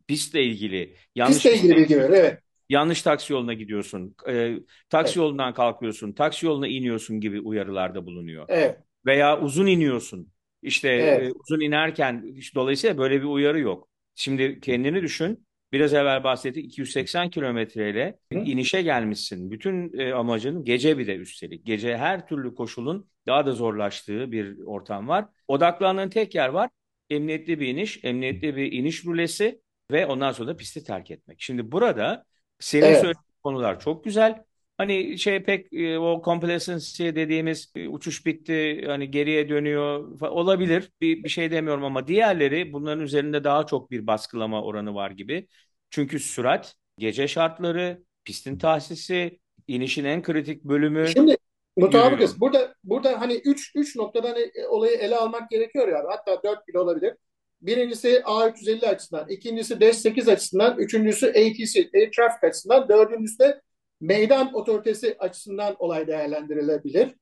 pistle 0.07 0.43
ilgili 0.43 0.95
yanlış 1.15 1.43
Pistle 1.43 1.55
ilgili 1.55 1.75
bilgi 1.77 1.97
verir. 1.97 2.09
Evet. 2.13 2.39
yanlış 2.69 3.01
taksi 3.01 3.33
yoluna 3.33 3.53
gidiyorsun, 3.53 4.15
e, 4.29 4.55
taksi 4.89 5.11
Evet. 5.11 5.17
yolundan 5.19 5.53
kalkıyorsun, 5.53 6.13
taksi 6.13 6.45
yoluna 6.45 6.67
iniyorsun 6.67 7.19
gibi 7.21 7.39
uyarılarda 7.41 8.05
bulunuyor. 8.05 8.45
Evet. 8.47 8.79
Veya 9.05 9.39
uzun 9.41 9.65
iniyorsun. 9.67 10.31
İşte 10.61 10.89
Evet. 10.89 11.23
e, 11.27 11.31
uzun 11.31 11.59
inerken 11.61 12.23
işte, 12.35 12.55
dolayısıyla 12.55 12.97
böyle 12.97 13.19
bir 13.21 13.25
uyarı 13.27 13.59
yok. 13.59 13.89
Şimdi 14.15 14.59
kendini 14.59 15.01
düşün. 15.01 15.47
Biraz 15.71 15.93
evvel 15.93 16.23
bahsettik 16.23 16.65
280 16.65 17.29
kilometreyle 17.29 18.19
inişe 18.31 18.81
gelmişsin. 18.81 19.51
Bütün 19.51 19.99
e, 19.99 20.13
amacın 20.13 20.63
gece 20.65 20.97
bir 20.97 21.07
de 21.07 21.15
üstelik. 21.15 21.65
Gece 21.65 21.97
her 21.97 22.27
türlü 22.27 22.55
koşulun 22.55 23.09
daha 23.27 23.45
da 23.45 23.51
zorlaştığı 23.51 24.31
bir 24.31 24.59
ortam 24.65 25.07
var. 25.07 25.25
Odaklandığın 25.47 26.09
tek 26.09 26.35
yer 26.35 26.49
var. 26.49 26.69
Emniyetli 27.09 27.59
bir 27.59 27.67
iniş, 27.67 27.99
emniyetli 28.03 28.55
bir 28.55 28.71
iniş 28.71 29.05
rulesi 29.05 29.61
ve 29.91 30.05
ondan 30.05 30.31
sonra 30.31 30.47
da 30.47 30.57
pisti 30.57 30.83
terk 30.83 31.11
etmek. 31.11 31.41
Şimdi 31.41 31.71
burada 31.71 32.25
senin 32.59 32.83
Evet. 32.85 33.01
söylediğin 33.01 33.23
konular 33.43 33.79
çok 33.79 34.03
güzel. 34.03 34.43
Hani 34.77 35.17
şey 35.17 35.43
pek 35.43 35.73
e, 35.73 35.99
o 35.99 36.21
complacency 36.25 37.03
dediğimiz 37.03 37.71
e, 37.75 37.87
uçuş 37.87 38.25
bitti 38.25 38.83
hani 38.87 39.11
geriye 39.11 39.49
dönüyor 39.49 40.21
olabilir 40.21 40.91
bir, 41.01 41.23
bir 41.23 41.29
şey 41.29 41.51
demiyorum 41.51 41.83
ama 41.83 42.07
diğerleri 42.07 42.73
bunların 42.73 43.03
üzerinde 43.03 43.43
daha 43.43 43.65
çok 43.65 43.91
bir 43.91 44.07
baskılama 44.07 44.63
oranı 44.63 44.95
var 44.95 45.11
gibi. 45.11 45.47
Çünkü 45.89 46.19
sürat, 46.19 46.75
gece 46.97 47.27
şartları, 47.27 48.03
pistin 48.25 48.57
tahsisi, 48.57 49.39
inişin 49.67 50.05
en 50.05 50.21
kritik 50.21 50.63
bölümü 50.63 51.07
Şimdi 51.07 51.37
mutabıkız. 51.77 52.41
Burada 52.41 52.75
burada 52.83 53.21
hani 53.21 53.33
üç 53.33 53.71
üç 53.75 53.95
noktadan 53.95 54.35
e, 54.35 54.67
olayı 54.67 54.97
ele 54.97 55.15
almak 55.15 55.49
gerekiyor 55.49 55.87
ya. 55.87 56.03
Hatta 56.09 56.43
dört 56.43 56.67
bile 56.67 56.79
olabilir. 56.79 57.13
Birincisi 57.61 58.21
A350 58.25 58.87
açısından, 58.87 59.29
ikincisi 59.29 59.73
DES-8 59.73 60.31
açısından, 60.31 60.77
üçüncüsü 60.77 61.27
ATC, 61.27 61.89
Air 61.95 62.11
Traffic 62.11 62.47
açısından, 62.47 62.89
dördüncüsü 62.89 63.39
de 63.39 63.61
meydan 64.03 64.53
otoritesi 64.53 65.15
açısından 65.19 65.75
olay 65.79 66.07
değerlendirilebilir. 66.07 67.15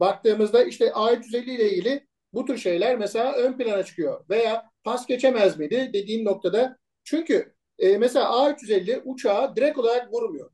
Baktığımızda 0.00 0.64
işte 0.64 0.86
A350 0.86 1.50
ile 1.50 1.70
ilgili 1.70 2.06
bu 2.32 2.44
tür 2.44 2.58
şeyler 2.58 2.98
mesela 2.98 3.32
ön 3.32 3.58
plana 3.58 3.82
çıkıyor. 3.82 4.24
Veya 4.30 4.70
pas 4.84 5.06
geçemez 5.06 5.58
miydi 5.58 5.90
dediğin 5.92 6.24
noktada. 6.24 6.78
Çünkü 7.04 7.54
e, 7.78 7.98
mesela 7.98 8.24
A350 8.24 9.02
uçağı 9.04 9.56
direkt 9.56 9.78
olarak 9.78 10.12
vurmuyor. 10.12 10.50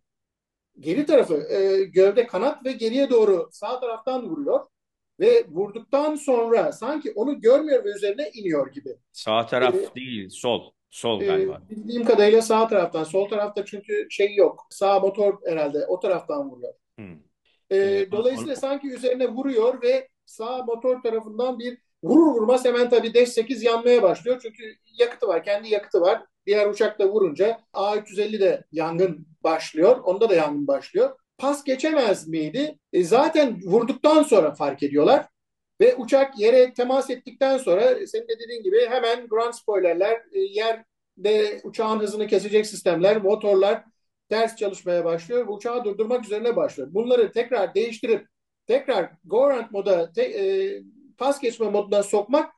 Geri 0.80 1.06
tarafı 1.06 1.52
e, 1.52 1.84
gövde 1.84 2.26
kanat 2.26 2.64
ve 2.64 2.72
geriye 2.72 3.10
doğru 3.10 3.48
sağ 3.52 3.80
taraftan 3.80 4.30
vuruyor. 4.30 4.66
Ve 5.20 5.46
vurduktan 5.48 6.14
sonra 6.14 6.72
sanki 6.72 7.12
onu 7.12 7.40
görmüyor 7.40 7.84
ve 7.84 7.90
üzerine 7.90 8.30
iniyor 8.34 8.72
gibi. 8.72 8.96
Sağ 9.12 9.46
taraf 9.46 9.74
E, 9.74 9.94
değil, 9.94 10.28
sol. 10.30 10.72
Sol 10.90 11.20
e, 11.22 11.26
galiba. 11.26 11.62
bildiğim 11.70 12.04
kadarıyla 12.04 12.42
sağ 12.42 12.68
taraftan. 12.68 13.04
Sol 13.04 13.28
tarafta 13.28 13.64
çünkü 13.64 14.06
şey 14.10 14.34
yok. 14.34 14.66
Sağ 14.70 15.00
motor 15.00 15.34
herhalde 15.46 15.86
o 15.86 16.00
taraftan 16.00 16.50
vuruyor. 16.50 16.72
Hı. 16.98 17.04
E, 17.70 17.76
E, 17.76 18.02
onu- 18.04 18.12
dolayısıyla 18.12 18.52
onu- 18.52 18.60
sanki 18.60 18.88
üzerine 18.88 19.28
vuruyor 19.28 19.82
ve 19.82 20.08
sağ 20.26 20.58
motor 20.64 21.02
tarafından 21.02 21.58
bir 21.58 21.78
vurur 22.02 22.34
vurmaz 22.34 22.64
hemen 22.64 22.88
tabii 22.88 23.14
Dash 23.14 23.28
8 23.28 23.62
yanmaya 23.62 24.02
başlıyor. 24.02 24.38
Çünkü 24.42 24.62
yakıtı 24.98 25.28
var, 25.28 25.44
kendi 25.44 25.68
yakıtı 25.68 26.00
var. 26.00 26.22
Diğer 26.46 26.66
uçakla 26.66 27.08
vurunca 27.08 27.60
A350 27.74 28.40
de 28.40 28.64
yangın 28.72 29.26
başlıyor. 29.44 30.00
Onda 30.04 30.28
da 30.30 30.34
yangın 30.34 30.66
başlıyor. 30.66 31.10
Pas 31.38 31.64
geçemez 31.64 32.28
miydi? 32.28 32.78
E, 32.92 33.04
zaten 33.04 33.60
vurduktan 33.64 34.22
sonra 34.22 34.54
fark 34.54 34.82
ediyorlar. 34.82 35.26
Ve 35.80 35.94
uçak 35.94 36.38
yere 36.38 36.74
temas 36.74 37.10
ettikten 37.10 37.58
sonra 37.58 38.06
senin 38.06 38.28
de 38.28 38.38
dediğin 38.38 38.62
gibi 38.62 38.86
hemen 38.88 39.26
ground 39.26 39.52
spoilerler, 39.52 40.20
e, 40.32 40.40
yerde 40.40 41.60
uçağın 41.64 42.00
hızını 42.00 42.26
kesecek 42.26 42.66
sistemler, 42.66 43.16
motorlar 43.22 43.84
ters 44.28 44.56
çalışmaya 44.56 45.04
başlıyor 45.04 45.46
ve 45.46 45.50
uçağı 45.50 45.84
durdurmak 45.84 46.24
üzerine 46.24 46.56
başlıyor. 46.56 46.88
Bunları 46.92 47.32
tekrar 47.32 47.74
değiştirip 47.74 48.26
tekrar 48.66 49.10
go 49.24 49.44
around 49.44 49.66
moda 49.70 50.12
te, 50.12 50.22
e, 50.22 50.44
pas 51.18 51.40
geçme 51.40 51.70
moduna 51.70 52.02
sokmak 52.02 52.52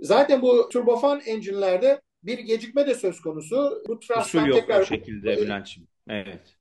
zaten 0.00 0.42
bu 0.42 0.68
turbofan 0.68 1.20
engine'lerde 1.26 2.00
bir 2.22 2.38
gecikme 2.38 2.86
de 2.86 2.94
söz 2.94 3.20
konusu. 3.20 3.82
Bu 3.88 3.92
Usul 3.92 4.00
thrust'tan 4.00 4.46
yok 4.46 4.58
tekrar 4.58 4.84
şekilde 4.84 5.36
Bülent'ciğim. 5.36 5.88
Evet. 6.08 6.55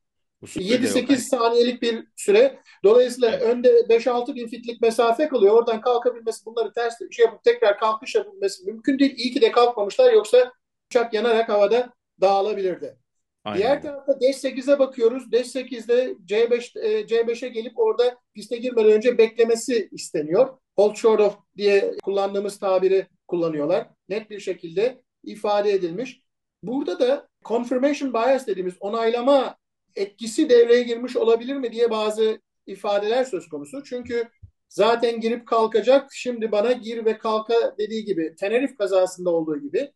Usul 0.45 0.61
de 0.61 0.65
yok. 0.65 0.83
7-8 0.83 1.17
saniyelik 1.17 1.81
bir 1.81 2.07
süre. 2.15 2.59
Dolayısıyla 2.83 3.29
Evet. 3.31 3.41
önde 3.41 3.69
5-6 3.89 4.35
bin 4.35 4.47
fitlik 4.47 4.81
mesafe 4.81 5.27
kalıyor. 5.27 5.55
Oradan 5.55 5.81
kalkabilmesi, 5.81 6.45
bunları 6.45 6.73
ters 6.73 6.93
şey 7.11 7.25
yapıp 7.25 7.43
tekrar 7.43 7.79
kalkış 7.79 8.15
yapabilmesi 8.15 8.65
mümkün 8.65 8.99
değil. 8.99 9.15
İyi 9.17 9.31
ki 9.31 9.41
de 9.41 9.51
kalkmamışlar. 9.51 10.13
Yoksa 10.13 10.51
uçak 10.89 11.13
yanarak 11.13 11.49
havada 11.49 11.93
dağılabilirdi. 12.21 12.97
Aynen 13.43 13.59
Diğer 13.59 13.81
tarafta 13.81 14.21
Dash 14.21 14.35
8'e 14.35 14.79
bakıyoruz. 14.79 15.31
Dash 15.31 15.47
8'de 15.47 16.15
C5 16.25 16.79
e, 16.79 17.01
C5'e 17.01 17.47
gelip 17.47 17.79
orada 17.79 18.17
piste 18.33 18.57
girmeden 18.57 18.91
önce 18.91 19.17
beklemesi 19.17 19.89
isteniyor. 19.91 20.57
Hold 20.75 20.95
short 20.95 21.21
of 21.21 21.37
diye 21.57 21.97
kullandığımız 22.03 22.59
tabiri 22.59 23.07
kullanıyorlar. 23.27 23.87
Net 24.09 24.29
bir 24.29 24.39
şekilde 24.39 25.01
ifade 25.23 25.71
edilmiş. 25.71 26.21
Burada 26.63 26.99
da 26.99 27.27
confirmation 27.45 28.13
bias 28.13 28.47
dediğimiz 28.47 28.73
onaylama 28.79 29.55
etkisi 29.95 30.49
devreye 30.49 30.83
girmiş 30.83 31.15
olabilir 31.15 31.55
mi 31.55 31.71
diye 31.71 31.89
bazı 31.89 32.39
ifadeler 32.67 33.23
söz 33.23 33.49
konusu. 33.49 33.83
Çünkü 33.83 34.27
zaten 34.69 35.19
girip 35.19 35.47
kalkacak. 35.47 36.09
Şimdi 36.13 36.51
bana 36.51 36.71
gir 36.71 37.05
ve 37.05 37.17
kalka 37.17 37.75
dediği 37.77 38.05
gibi 38.05 38.35
Tenerife 38.35 38.75
kazasında 38.75 39.29
olduğu 39.29 39.57
gibi 39.57 39.91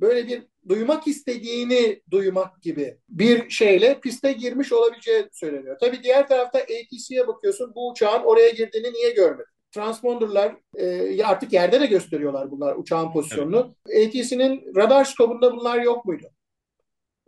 böyle 0.00 0.28
bir 0.28 0.42
duymak 0.68 1.06
istediğini 1.06 2.02
duymak 2.10 2.62
gibi 2.62 2.98
bir 3.08 3.50
şeyle 3.50 4.00
piste 4.00 4.32
girmiş 4.32 4.72
olabileceği 4.72 5.24
söyleniyor. 5.32 5.76
Tabii 5.80 6.02
diğer 6.02 6.28
tarafta 6.28 6.58
ATC'ye 6.58 7.28
bakıyorsun 7.28 7.72
bu 7.74 7.90
uçağın 7.90 8.22
oraya 8.22 8.50
girdiğini 8.50 8.92
niye 8.92 9.10
görmedin? 9.10 9.50
Transponderlar 9.74 10.56
e, 10.76 11.24
artık 11.24 11.52
yerde 11.52 11.80
de 11.80 11.86
gösteriyorlar 11.86 12.50
bunlar 12.50 12.76
uçağın 12.76 13.12
pozisyonunu. 13.12 13.74
ATC'nin 13.86 14.74
radar 14.76 15.04
skobunda 15.04 15.56
bunlar 15.56 15.78
yok 15.82 16.04
muydu? 16.04 16.30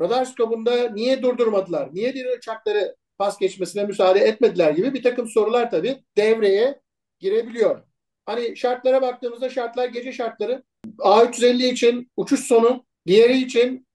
Radar 0.01 0.25
skobunda 0.25 0.91
niye 0.91 1.23
durdurmadılar? 1.23 1.89
Niye 1.95 2.15
diğer 2.15 2.37
uçakları 2.39 2.97
pas 3.19 3.39
geçmesine 3.39 3.85
müsaade 3.85 4.21
etmediler 4.21 4.71
gibi 4.71 4.95
bir 4.95 5.03
takım 5.03 5.29
sorular 5.29 5.71
tabii 5.71 6.05
devreye 6.17 6.81
girebiliyor. 7.21 7.83
Hani 8.27 8.57
şartlara 8.57 9.03
baktığımızda 9.03 9.49
şartlar 9.49 9.89
gece 9.89 10.13
şartları 10.13 10.63
A350 10.99 11.67
için 11.73 12.11
uçuş 12.17 12.41
sonu, 12.41 12.85
diğeri 13.07 13.39
için 13.39 13.87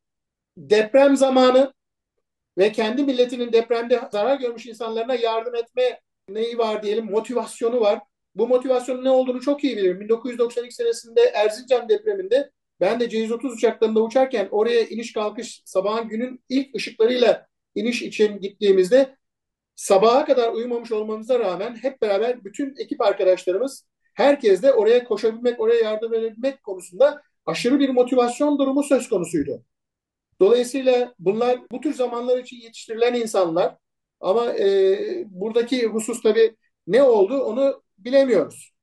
deprem 0.58 1.18
zamanı 1.18 1.74
ve 2.58 2.72
kendi 2.72 3.04
milletinin 3.04 3.54
depremde 3.54 4.02
zarar 4.12 4.40
görmüş 4.40 4.66
insanlarına 4.66 5.16
yardım 5.16 5.56
etme 5.56 6.02
neyi 6.30 6.58
var 6.58 6.84
diyelim 6.84 7.06
motivasyonu 7.06 7.82
var. 7.82 8.00
Bu 8.36 8.48
motivasyonun 8.48 9.04
ne 9.04 9.10
olduğunu 9.10 9.42
çok 9.42 9.64
iyi 9.64 9.78
bilirim. 9.78 10.00
1992 10.00 10.76
senesinde 10.76 11.22
Erzincan 11.22 11.90
depreminde 11.90 12.52
ben 12.80 13.00
de 13.00 13.10
C-130 13.10 13.54
uçaklarında 13.54 14.04
uçarken 14.04 14.48
oraya 14.52 14.88
iniş 14.88 15.14
kalkış 15.14 15.62
sabahın 15.66 16.10
günün 16.10 16.44
ilk 16.50 16.76
ışıklarıyla 16.76 17.48
iniş 17.76 18.02
için 18.02 18.40
gittiğimizde 18.40 19.16
sabaha 19.76 20.26
kadar 20.26 20.54
uyumamış 20.54 20.92
olmamıza 20.92 21.40
rağmen 21.40 21.76
hep 21.76 22.02
beraber 22.02 22.44
bütün 22.44 22.76
ekip 22.78 23.02
arkadaşlarımız 23.02 23.86
herkes 24.14 24.62
de 24.62 24.74
oraya 24.74 25.04
koşabilmek, 25.04 25.60
oraya 25.60 25.82
yardım 25.82 26.14
edebilmek 26.14 26.64
konusunda 26.64 27.22
aşırı 27.46 27.80
bir 27.80 27.90
motivasyon 27.90 28.60
durumu 28.60 28.84
söz 28.84 29.10
konusuydu. 29.10 29.64
Dolayısıyla 30.40 31.14
bunlar 31.20 31.60
bu 31.72 31.82
tür 31.82 31.94
zamanlar 31.94 32.38
için 32.38 32.58
yetiştirilen 32.58 33.14
insanlar 33.14 33.76
ama 34.20 34.54
e, 34.54 34.98
buradaki 35.26 35.86
husus 35.88 36.22
tabii 36.22 36.56
ne 36.88 37.04
oldu 37.04 37.42
onu 37.42 37.84
bilemiyoruz. 37.98 38.77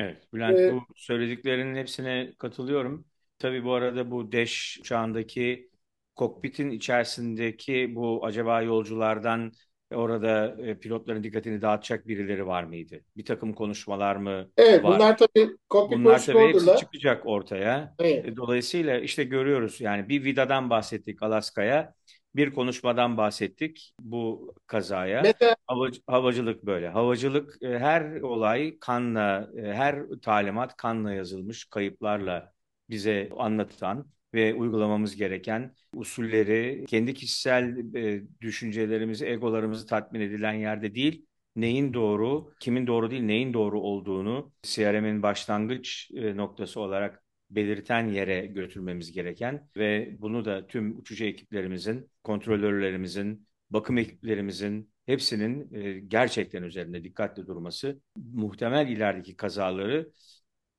Evet, 0.00 0.32
Bülent 0.34 0.66
E, 0.66 0.66
bu 0.66 0.82
söylediklerinin 0.96 1.74
hepsine 1.76 2.34
katılıyorum. 2.38 3.06
Tabii 3.38 3.64
bu 3.64 3.72
arada 3.74 4.10
bu 4.10 4.32
Dash 4.32 4.78
uçağındaki 4.80 5.70
kokpitin 6.16 6.70
içerisindeki 6.70 7.94
bu 7.94 8.26
acaba 8.26 8.62
yolculardan 8.62 9.52
Orada 9.94 10.56
e, 10.66 10.78
pilotların 10.78 11.22
dikkatini 11.24 11.62
dağıtacak 11.62 12.08
birileri 12.08 12.46
var 12.46 12.64
mıydı? 12.64 13.04
Bir 13.16 13.24
takım 13.24 13.52
konuşmalar 13.54 14.16
mı 14.16 14.50
Evet 14.56 14.82
var? 14.82 14.86
bunlar 14.86 15.16
tabii 15.18 15.56
cockpit 15.70 16.02
Bunlar 16.02 16.24
tabii 16.24 16.48
hepsi 16.48 16.74
protocol'la 16.74 16.74
çıkacak 16.74 17.26
ortaya. 17.26 17.96
evet. 17.98 18.24
E, 18.24 18.36
Dolayısıyla 18.36 18.98
işte 18.98 19.24
görüyoruz 19.24 19.80
yani 19.80 20.08
bir 20.08 20.24
vidadan 20.24 20.70
bahsettik 20.70 21.22
Alaska'ya, 21.22 21.94
bir 22.36 22.50
konuşmadan 22.54 23.16
bahsettik 23.16 23.94
bu 24.00 24.54
kazaya. 24.66 25.22
Mesela 25.22 25.56
Havacı- 25.66 26.02
havacılık 26.06 26.66
böyle. 26.66 26.88
Havacılık 26.88 27.62
e, 27.62 27.78
her 27.78 28.20
olay 28.20 28.78
kanla, 28.80 29.50
e, 29.56 29.62
her 29.62 30.02
talimat 30.22 30.76
kanla 30.76 31.12
yazılmış 31.12 31.64
kayıplarla 31.64 32.52
bize 32.90 33.30
anlatan 33.38 34.06
ve 34.34 34.54
uygulamamız 34.54 35.16
gereken 35.16 35.74
usulleri 35.94 36.84
kendi 36.88 37.14
kişisel 37.14 37.94
e, 37.94 38.22
düşüncelerimizi, 38.40 39.26
egolarımızı 39.26 39.86
tatmin 39.86 40.20
edilen 40.20 40.52
yerde 40.52 40.94
değil, 40.94 41.26
neyin 41.56 41.94
doğru, 41.94 42.52
kimin 42.60 42.86
doğru 42.86 43.10
değil, 43.10 43.22
neyin 43.22 43.54
doğru 43.54 43.80
olduğunu 43.80 44.52
CRM'in 44.62 45.22
başlangıç 45.22 46.10
noktası 46.34 46.80
olarak 46.80 47.22
belirten 47.50 48.08
yere 48.08 48.46
götürmemiz 48.46 49.12
gereken 49.12 49.68
ve 49.76 50.16
bunu 50.18 50.44
da 50.44 50.66
tüm 50.66 50.98
uçucu 50.98 51.24
ekiplerimizin, 51.24 52.10
kontrolörlerimizin, 52.24 53.46
bakım 53.70 53.98
ekiplerimizin 53.98 54.90
hepsinin 55.06 55.74
e, 55.74 56.00
gerçekten 56.00 56.62
üzerinde 56.62 57.04
dikkatli 57.04 57.46
durması 57.46 58.00
muhtemel 58.16 58.88
ilerideki 58.88 59.36
kazaları 59.36 60.12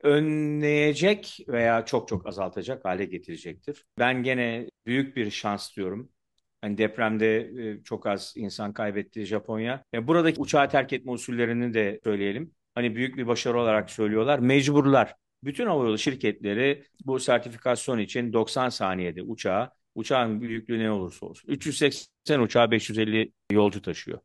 önleyecek 0.04 1.38
veya 1.48 1.86
çok 1.86 2.08
çok 2.08 2.28
azaltacak 2.28 2.86
hale 2.86 3.06
getirecektir. 3.06 3.86
Ben 4.00 4.24
gene 4.24 4.70
büyük 4.86 5.16
bir 5.16 5.32
şans 5.32 5.76
diyorum. 5.76 6.10
Hani 6.62 6.78
depremde 6.78 7.40
e, 7.40 7.84
çok 7.84 8.08
az 8.08 8.34
insan 8.36 8.74
kaybetti 8.74 9.26
Japonya. 9.26 9.84
E, 9.94 10.08
buradaki 10.08 10.42
uçağı 10.42 10.70
terk 10.70 10.94
etme 10.94 11.12
usullerini 11.12 11.74
de 11.74 12.00
söyleyelim. 12.04 12.52
Hani 12.76 12.96
büyük 12.96 13.18
bir 13.18 13.28
başarı 13.28 13.60
olarak 13.60 13.90
söylüyorlar. 13.92 14.40
Mecburlar. 14.40 15.16
Bütün 15.44 15.66
havayolu 15.66 15.98
şirketleri 15.98 16.84
bu 17.06 17.20
sertifikasyon 17.20 18.00
için 18.00 18.34
90 18.34 18.70
saniyede 18.70 19.22
uçağı, 19.22 19.70
uçağın 19.96 20.42
büyüklüğü 20.42 20.80
ne 20.80 20.92
olursa 20.92 21.26
olsun. 21.26 21.48
380 21.52 22.40
uçağı 22.40 22.72
550 22.72 23.32
yolcu 23.52 23.82
taşıyor. 23.82 24.20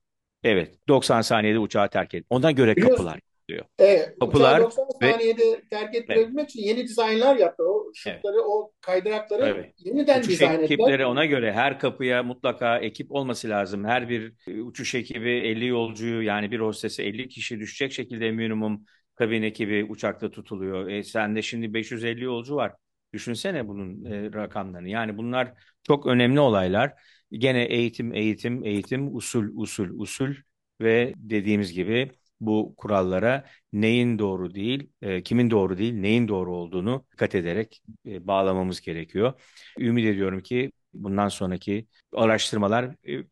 Evet, 0.44 0.74
90 0.88 1.20
saniyede 1.20 1.58
uçağı 1.58 1.90
terk 1.90 2.14
et. 2.14 2.26
Ona 2.30 2.50
göre 2.50 2.76
biliyorsun 2.76 2.96
kapılar 2.96 3.20
diyor. 3.48 3.64
Evet, 3.78 4.18
Kapılar 4.20 4.60
90 4.60 4.84
ve 5.02 5.12
saniyede 5.12 5.62
terk 5.70 5.94
evet, 5.94 6.10
ettirebilmek 6.10 6.50
için 6.50 6.62
yeni 6.62 6.84
dizaynlar 6.84 7.36
yaptı. 7.36 7.62
O 7.62 7.84
evet. 8.06 8.16
şutları, 8.16 8.42
o 8.42 8.72
kaydırakları 8.80 9.46
Evet. 9.46 9.74
yeniden 9.78 10.18
Uçuş 10.18 10.30
dizayn 10.32 10.50
ettiler. 10.52 10.64
ekipleri 10.64 11.06
ona 11.06 11.24
göre 11.24 11.52
her 11.52 11.78
kapıya 11.78 12.22
mutlaka 12.22 12.78
ekip 12.78 13.12
olması 13.12 13.48
lazım. 13.48 13.84
Her 13.84 14.08
bir 14.08 14.32
e, 14.48 14.60
uçuş 14.60 14.94
ekibi 14.94 15.30
50 15.30 15.66
yolcuyu 15.66 16.22
yani 16.22 16.50
bir 16.50 16.60
hostese 16.60 17.02
50 17.02 17.28
kişi 17.28 17.60
düşecek 17.60 17.92
şekilde 17.92 18.30
minimum 18.30 18.84
kabin 19.16 19.42
ekibi 19.42 19.84
uçakta 19.84 20.30
tutuluyor. 20.30 20.88
E, 20.88 21.02
sende 21.02 21.42
şimdi 21.42 21.74
550 21.74 22.24
yolcu 22.24 22.56
var. 22.56 22.72
Düşünsene 23.12 23.68
bunun 23.68 24.04
e, 24.04 24.32
rakamlarını. 24.32 24.88
Yani 24.88 25.16
bunlar 25.18 25.52
çok 25.82 26.06
önemli 26.06 26.40
olaylar. 26.40 26.92
Gene 27.32 27.64
eğitim, 27.64 28.14
eğitim, 28.14 28.64
eğitim, 28.64 29.16
usul, 29.16 29.44
usul, 29.54 29.88
usul 30.00 30.34
ve 30.80 31.12
dediğimiz 31.16 31.72
gibi 31.72 32.10
bu 32.40 32.74
kurallara 32.76 33.44
neyin 33.72 34.18
doğru 34.18 34.54
değil, 34.54 34.90
e, 35.02 35.22
kimin 35.22 35.50
doğru 35.50 35.78
değil, 35.78 35.94
neyin 35.94 36.28
doğru 36.28 36.54
olduğunu 36.56 37.06
dikkat 37.12 37.34
ederek 37.34 37.82
e, 38.06 38.26
bağlamamız 38.26 38.80
gerekiyor. 38.80 39.32
Ümit 39.78 40.06
ediyorum 40.06 40.40
ki 40.42 40.72
bundan 40.94 41.28
sonraki 41.28 41.86
araştırmalar 42.12 42.84
e, 43.08 43.24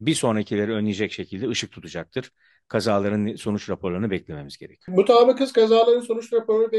bir 0.00 0.14
sonrakileri 0.14 0.72
önleyecek 0.72 1.12
şekilde 1.12 1.48
ışık 1.48 1.72
tutacaktır. 1.72 2.30
Kazaların 2.68 3.36
sonuç 3.36 3.70
raporlarını 3.70 4.10
beklememiz 4.10 4.56
gerekiyor. 4.56 4.98
Mutabıkız 4.98 5.52
kazaların 5.52 6.00
sonuç 6.00 6.32
raporu 6.32 6.70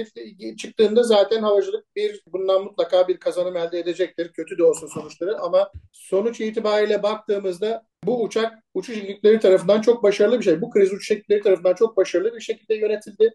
çıktığında 0.57 1.03
zaten 1.03 1.43
havacılık 1.43 1.95
bir 1.95 2.21
bundan 2.27 2.63
mutlaka 2.63 3.07
bir 3.07 3.17
kazanım 3.17 3.57
elde 3.57 3.79
edecektir. 3.79 4.33
Kötü 4.33 4.57
de 4.57 4.63
olsa 4.63 4.87
sonuçları 4.87 5.39
ama 5.39 5.71
sonuç 5.91 6.41
itibariyle 6.41 7.03
baktığımızda 7.03 7.83
bu 8.03 8.23
uçak 8.23 8.53
uçuş 8.73 8.97
ekipleri 8.97 9.39
tarafından 9.39 9.81
çok 9.81 10.03
başarılı 10.03 10.39
bir 10.39 10.43
şey. 10.43 10.61
Bu 10.61 10.69
kriz 10.69 10.93
uçuş 10.93 11.11
ekipleri 11.11 11.41
tarafından 11.41 11.73
çok 11.73 11.97
başarılı 11.97 12.35
bir 12.35 12.41
şekilde 12.41 12.75
yönetildi. 12.75 13.33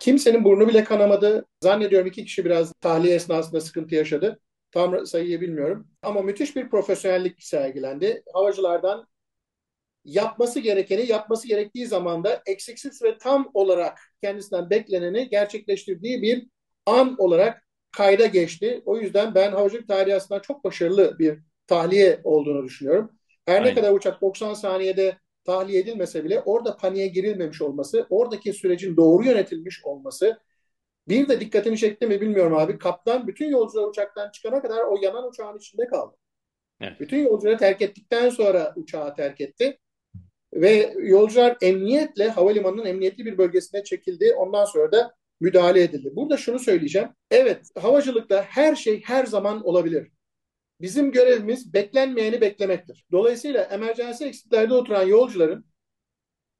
Kimsenin 0.00 0.44
burnu 0.44 0.68
bile 0.68 0.84
kanamadı. 0.84 1.46
Zannediyorum 1.62 2.08
iki 2.08 2.24
kişi 2.24 2.44
biraz 2.44 2.72
tahliye 2.72 3.14
esnasında 3.14 3.60
sıkıntı 3.60 3.94
yaşadı. 3.94 4.40
Tam 4.70 5.06
sayıyı 5.06 5.40
bilmiyorum. 5.40 5.88
Ama 6.02 6.22
müthiş 6.22 6.56
bir 6.56 6.68
profesyonellik 6.68 7.42
sergilendi. 7.42 8.22
Havacılardan 8.32 9.06
yapması 10.04 10.60
gerekeni 10.60 11.06
yapması 11.10 11.48
gerektiği 11.48 11.86
zamanda 11.86 12.42
eksiksiz 12.46 13.02
ve 13.02 13.18
tam 13.18 13.50
olarak 13.54 13.98
kendisinden 14.22 14.70
bekleneni 14.70 15.28
gerçekleştirdiği 15.28 16.22
bir 16.22 16.46
an 16.86 17.14
olarak 17.18 17.68
kayda 17.96 18.26
geçti. 18.26 18.82
O 18.86 18.98
yüzden 18.98 19.34
ben 19.34 19.52
havacılık 19.52 19.88
tarihi 19.88 20.16
aslında 20.16 20.42
çok 20.42 20.64
başarılı 20.64 21.18
bir 21.18 21.38
tahliye 21.66 22.20
olduğunu 22.24 22.64
düşünüyorum. 22.64 23.10
Her 23.46 23.60
ne 23.60 23.64
Aynen. 23.64 23.74
kadar 23.74 23.92
uçak 23.92 24.22
90 24.22 24.54
saniyede 24.54 25.18
tahliye 25.44 25.80
edilmese 25.80 26.24
bile 26.24 26.40
orada 26.40 26.76
paniğe 26.76 27.06
girilmemiş 27.06 27.62
olması, 27.62 28.06
oradaki 28.10 28.52
sürecin 28.52 28.96
doğru 28.96 29.24
yönetilmiş 29.24 29.84
olması, 29.84 30.38
bir 31.08 31.28
de 31.28 31.40
dikkatini 31.40 31.78
çekti 31.78 32.06
mi 32.06 32.20
bilmiyorum 32.20 32.56
abi. 32.56 32.78
Kaptan 32.78 33.26
bütün 33.26 33.50
yolcular 33.50 33.88
uçaktan 33.88 34.30
çıkana 34.30 34.62
kadar 34.62 34.84
o 34.84 34.96
yanan 35.02 35.28
uçağın 35.28 35.58
içinde 35.58 35.86
kaldı. 35.86 36.16
Evet. 36.80 37.00
Bütün 37.00 37.18
yolcuları 37.18 37.58
terk 37.58 37.82
ettikten 37.82 38.30
sonra 38.30 38.72
uçağı 38.76 39.14
terk 39.14 39.40
etti. 39.40 39.78
Ve 40.54 40.94
yolcular 40.98 41.56
emniyetle 41.62 42.28
havalimanının 42.28 42.84
emniyetli 42.84 43.26
bir 43.26 43.38
bölgesine 43.38 43.84
çekildi. 43.84 44.34
Ondan 44.34 44.64
sonra 44.64 44.92
da 44.92 45.14
müdahale 45.40 45.82
edildi. 45.82 46.10
Burada 46.16 46.36
şunu 46.36 46.58
söyleyeceğim. 46.58 47.08
Evet, 47.30 47.66
havacılıkta 47.78 48.42
her 48.42 48.76
şey 48.76 49.02
her 49.02 49.26
zaman 49.26 49.66
olabilir. 49.66 50.08
Bizim 50.80 51.12
görevimiz 51.12 51.74
beklenmeyeni 51.74 52.40
beklemektir. 52.40 53.06
Dolayısıyla 53.12 53.62
emergency 53.62 54.24
eksitlerde 54.24 54.74
oturan 54.74 55.06
yolcuların 55.06 55.64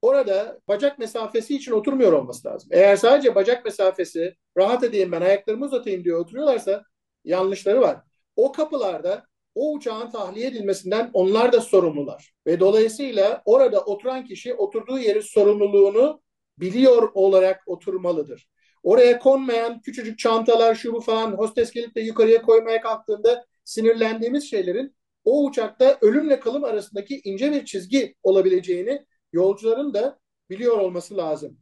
orada 0.01 0.59
bacak 0.67 0.99
mesafesi 0.99 1.55
için 1.55 1.71
oturmuyor 1.71 2.13
olması 2.13 2.47
lazım. 2.47 2.69
Eğer 2.71 2.95
sadece 2.95 3.35
bacak 3.35 3.65
mesafesi 3.65 4.35
rahat 4.57 4.83
edeyim 4.83 5.11
ben 5.11 5.21
ayaklarımı 5.21 5.65
uzatayım 5.65 6.03
diye 6.03 6.15
oturuyorlarsa 6.15 6.83
yanlışları 7.23 7.81
var. 7.81 7.97
O 8.35 8.51
kapılarda 8.51 9.25
o 9.55 9.73
uçağın 9.73 10.11
tahliye 10.11 10.47
edilmesinden 10.47 11.09
onlar 11.13 11.51
da 11.53 11.61
sorumlular. 11.61 12.33
Ve 12.47 12.59
dolayısıyla 12.59 13.41
orada 13.45 13.81
oturan 13.81 14.25
kişi 14.25 14.53
oturduğu 14.53 14.99
yerin 14.99 15.21
sorumluluğunu 15.21 16.21
biliyor 16.59 17.11
olarak 17.13 17.63
oturmalıdır. 17.65 18.49
Oraya 18.83 19.19
konmayan 19.19 19.81
küçücük 19.81 20.19
çantalar 20.19 20.75
şu 20.75 20.93
bu 20.93 21.01
falan 21.01 21.31
hostes 21.31 21.71
gelip 21.71 21.95
de 21.95 22.01
yukarıya 22.01 22.41
koymaya 22.41 22.81
kalktığında 22.81 23.45
sinirlendiğimiz 23.63 24.49
şeylerin 24.49 24.95
o 25.23 25.45
uçakta 25.45 25.97
ölümle 26.01 26.39
kalım 26.39 26.63
arasındaki 26.63 27.21
ince 27.23 27.51
bir 27.51 27.65
çizgi 27.65 28.15
olabileceğini 28.23 29.05
yolcuların 29.33 29.93
da 29.93 30.19
biliyor 30.49 30.77
olması 30.77 31.17
lazım. 31.17 31.57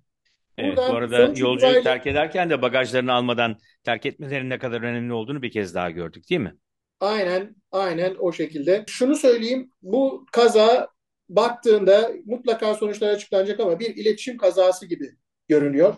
Evet, 0.58 0.78
Buradan 0.78 0.94
bu 0.94 0.98
arada 0.98 1.18
yolcuyu 1.22 1.54
itibariyle 1.54 1.84
terk 1.84 2.08
ederken 2.08 2.50
de 2.50 2.62
bagajlarını 2.62 3.14
almadan 3.14 3.58
terk 3.84 4.06
etmelerinin 4.06 4.50
ne 4.50 4.60
kadar 4.60 4.82
önemli 4.82 5.14
olduğunu 5.14 5.42
bir 5.42 5.52
kez 5.52 5.76
daha 5.76 5.90
gördük, 5.90 6.30
değil 6.30 6.42
mi? 6.42 6.56
Aynen 7.04 7.56
aynen 7.72 8.16
o 8.20 8.32
şekilde. 8.32 8.84
Şunu 8.88 9.16
söyleyeyim 9.16 9.72
bu 9.82 10.26
kaza 10.32 10.90
baktığında 11.30 12.12
mutlaka 12.26 12.74
sonuçlar 12.74 13.10
açıklanacak 13.10 13.60
ama 13.60 13.80
bir 13.80 13.96
iletişim 13.96 14.38
kazası 14.38 14.86
gibi 14.86 15.12
görünüyor. 15.48 15.96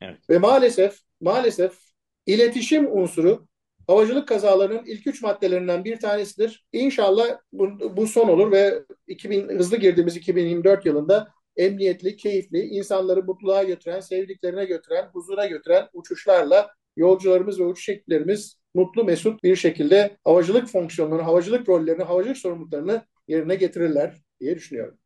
Evet. 0.00 0.18
Ve 0.30 0.38
maalesef 0.38 0.98
maalesef 1.20 1.78
iletişim 2.26 2.96
unsuru 2.96 3.48
havacılık 3.86 4.28
kazalarının 4.28 4.84
ilk 4.86 5.06
üç 5.06 5.22
maddelerinden 5.22 5.84
bir 5.84 6.00
tanesidir. 6.00 6.66
İnşallah 6.72 7.38
bu, 7.52 7.96
bu 7.96 8.06
son 8.06 8.28
olur 8.28 8.52
ve 8.52 8.82
2000 9.06 9.48
hızlı 9.48 9.76
girdiğimiz 9.76 10.16
2024 10.16 10.86
yılında 10.86 11.28
emniyetli, 11.56 12.16
keyifli, 12.16 12.60
insanları 12.60 13.22
mutluluğa 13.22 13.62
götüren, 13.62 14.00
sevdiklerine 14.00 14.64
götüren, 14.64 15.08
huzura 15.12 15.46
götüren 15.46 15.88
uçuşlarla 15.92 16.70
yolcularımız 16.96 17.60
ve 17.60 17.64
uçuş 17.64 17.88
ekiplerimiz 17.88 18.58
mutlu 18.76 19.04
mesut 19.04 19.42
bir 19.42 19.56
şekilde 19.56 20.16
havacılık 20.24 20.68
fonksiyonlarını, 20.68 21.22
havacılık 21.22 21.68
rollerini, 21.68 22.02
havacılık 22.02 22.38
sorumluluklarını 22.38 23.06
yerine 23.28 23.54
getirirler 23.54 24.14
diye 24.40 24.56
düşünüyorum. 24.56 24.98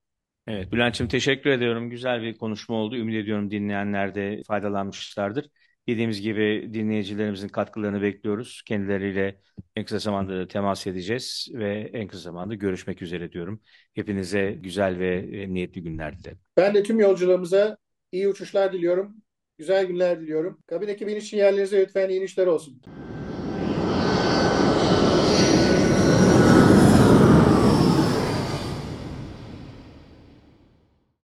Evet, 0.46 0.72
Bülent'ciğim 0.72 1.08
teşekkür 1.08 1.50
ediyorum. 1.50 1.90
Güzel 1.90 2.22
bir 2.22 2.38
konuşma 2.38 2.76
oldu. 2.76 2.96
Ümit 2.96 3.16
ediyorum 3.16 3.50
dinleyenler 3.50 4.14
de 4.14 4.42
faydalanmışlardır. 4.46 5.50
Dediğimiz 5.88 6.20
gibi 6.20 6.70
dinleyicilerimizin 6.74 7.48
katkılarını 7.48 8.02
bekliyoruz. 8.02 8.62
Kendileriyle 8.66 9.40
en 9.76 9.84
kısa 9.84 9.98
zamanda 9.98 10.38
da 10.38 10.48
temas 10.48 10.86
edeceğiz 10.86 11.48
ve 11.54 11.90
en 11.92 12.08
kısa 12.08 12.22
zamanda 12.22 12.54
görüşmek 12.54 13.02
üzere 13.02 13.32
diyorum. 13.32 13.60
Hepinize 13.94 14.50
güzel 14.50 14.98
ve 14.98 15.16
emniyetli 15.42 15.82
günler 15.82 16.18
dilerim. 16.18 16.38
Ben 16.56 16.74
de 16.74 16.82
tüm 16.82 17.00
yolcularımıza 17.00 17.76
iyi 18.12 18.28
uçuşlar 18.28 18.72
diliyorum. 18.72 19.16
Güzel 19.58 19.86
günler 19.86 20.20
diliyorum. 20.20 20.58
Kabin 20.66 20.88
ekibinin 20.88 21.20
için 21.20 21.36
yerlerinize 21.36 21.80
lütfen 21.80 22.08
iyi 22.08 22.20
inişler 22.20 22.46
olsun. 22.46 22.82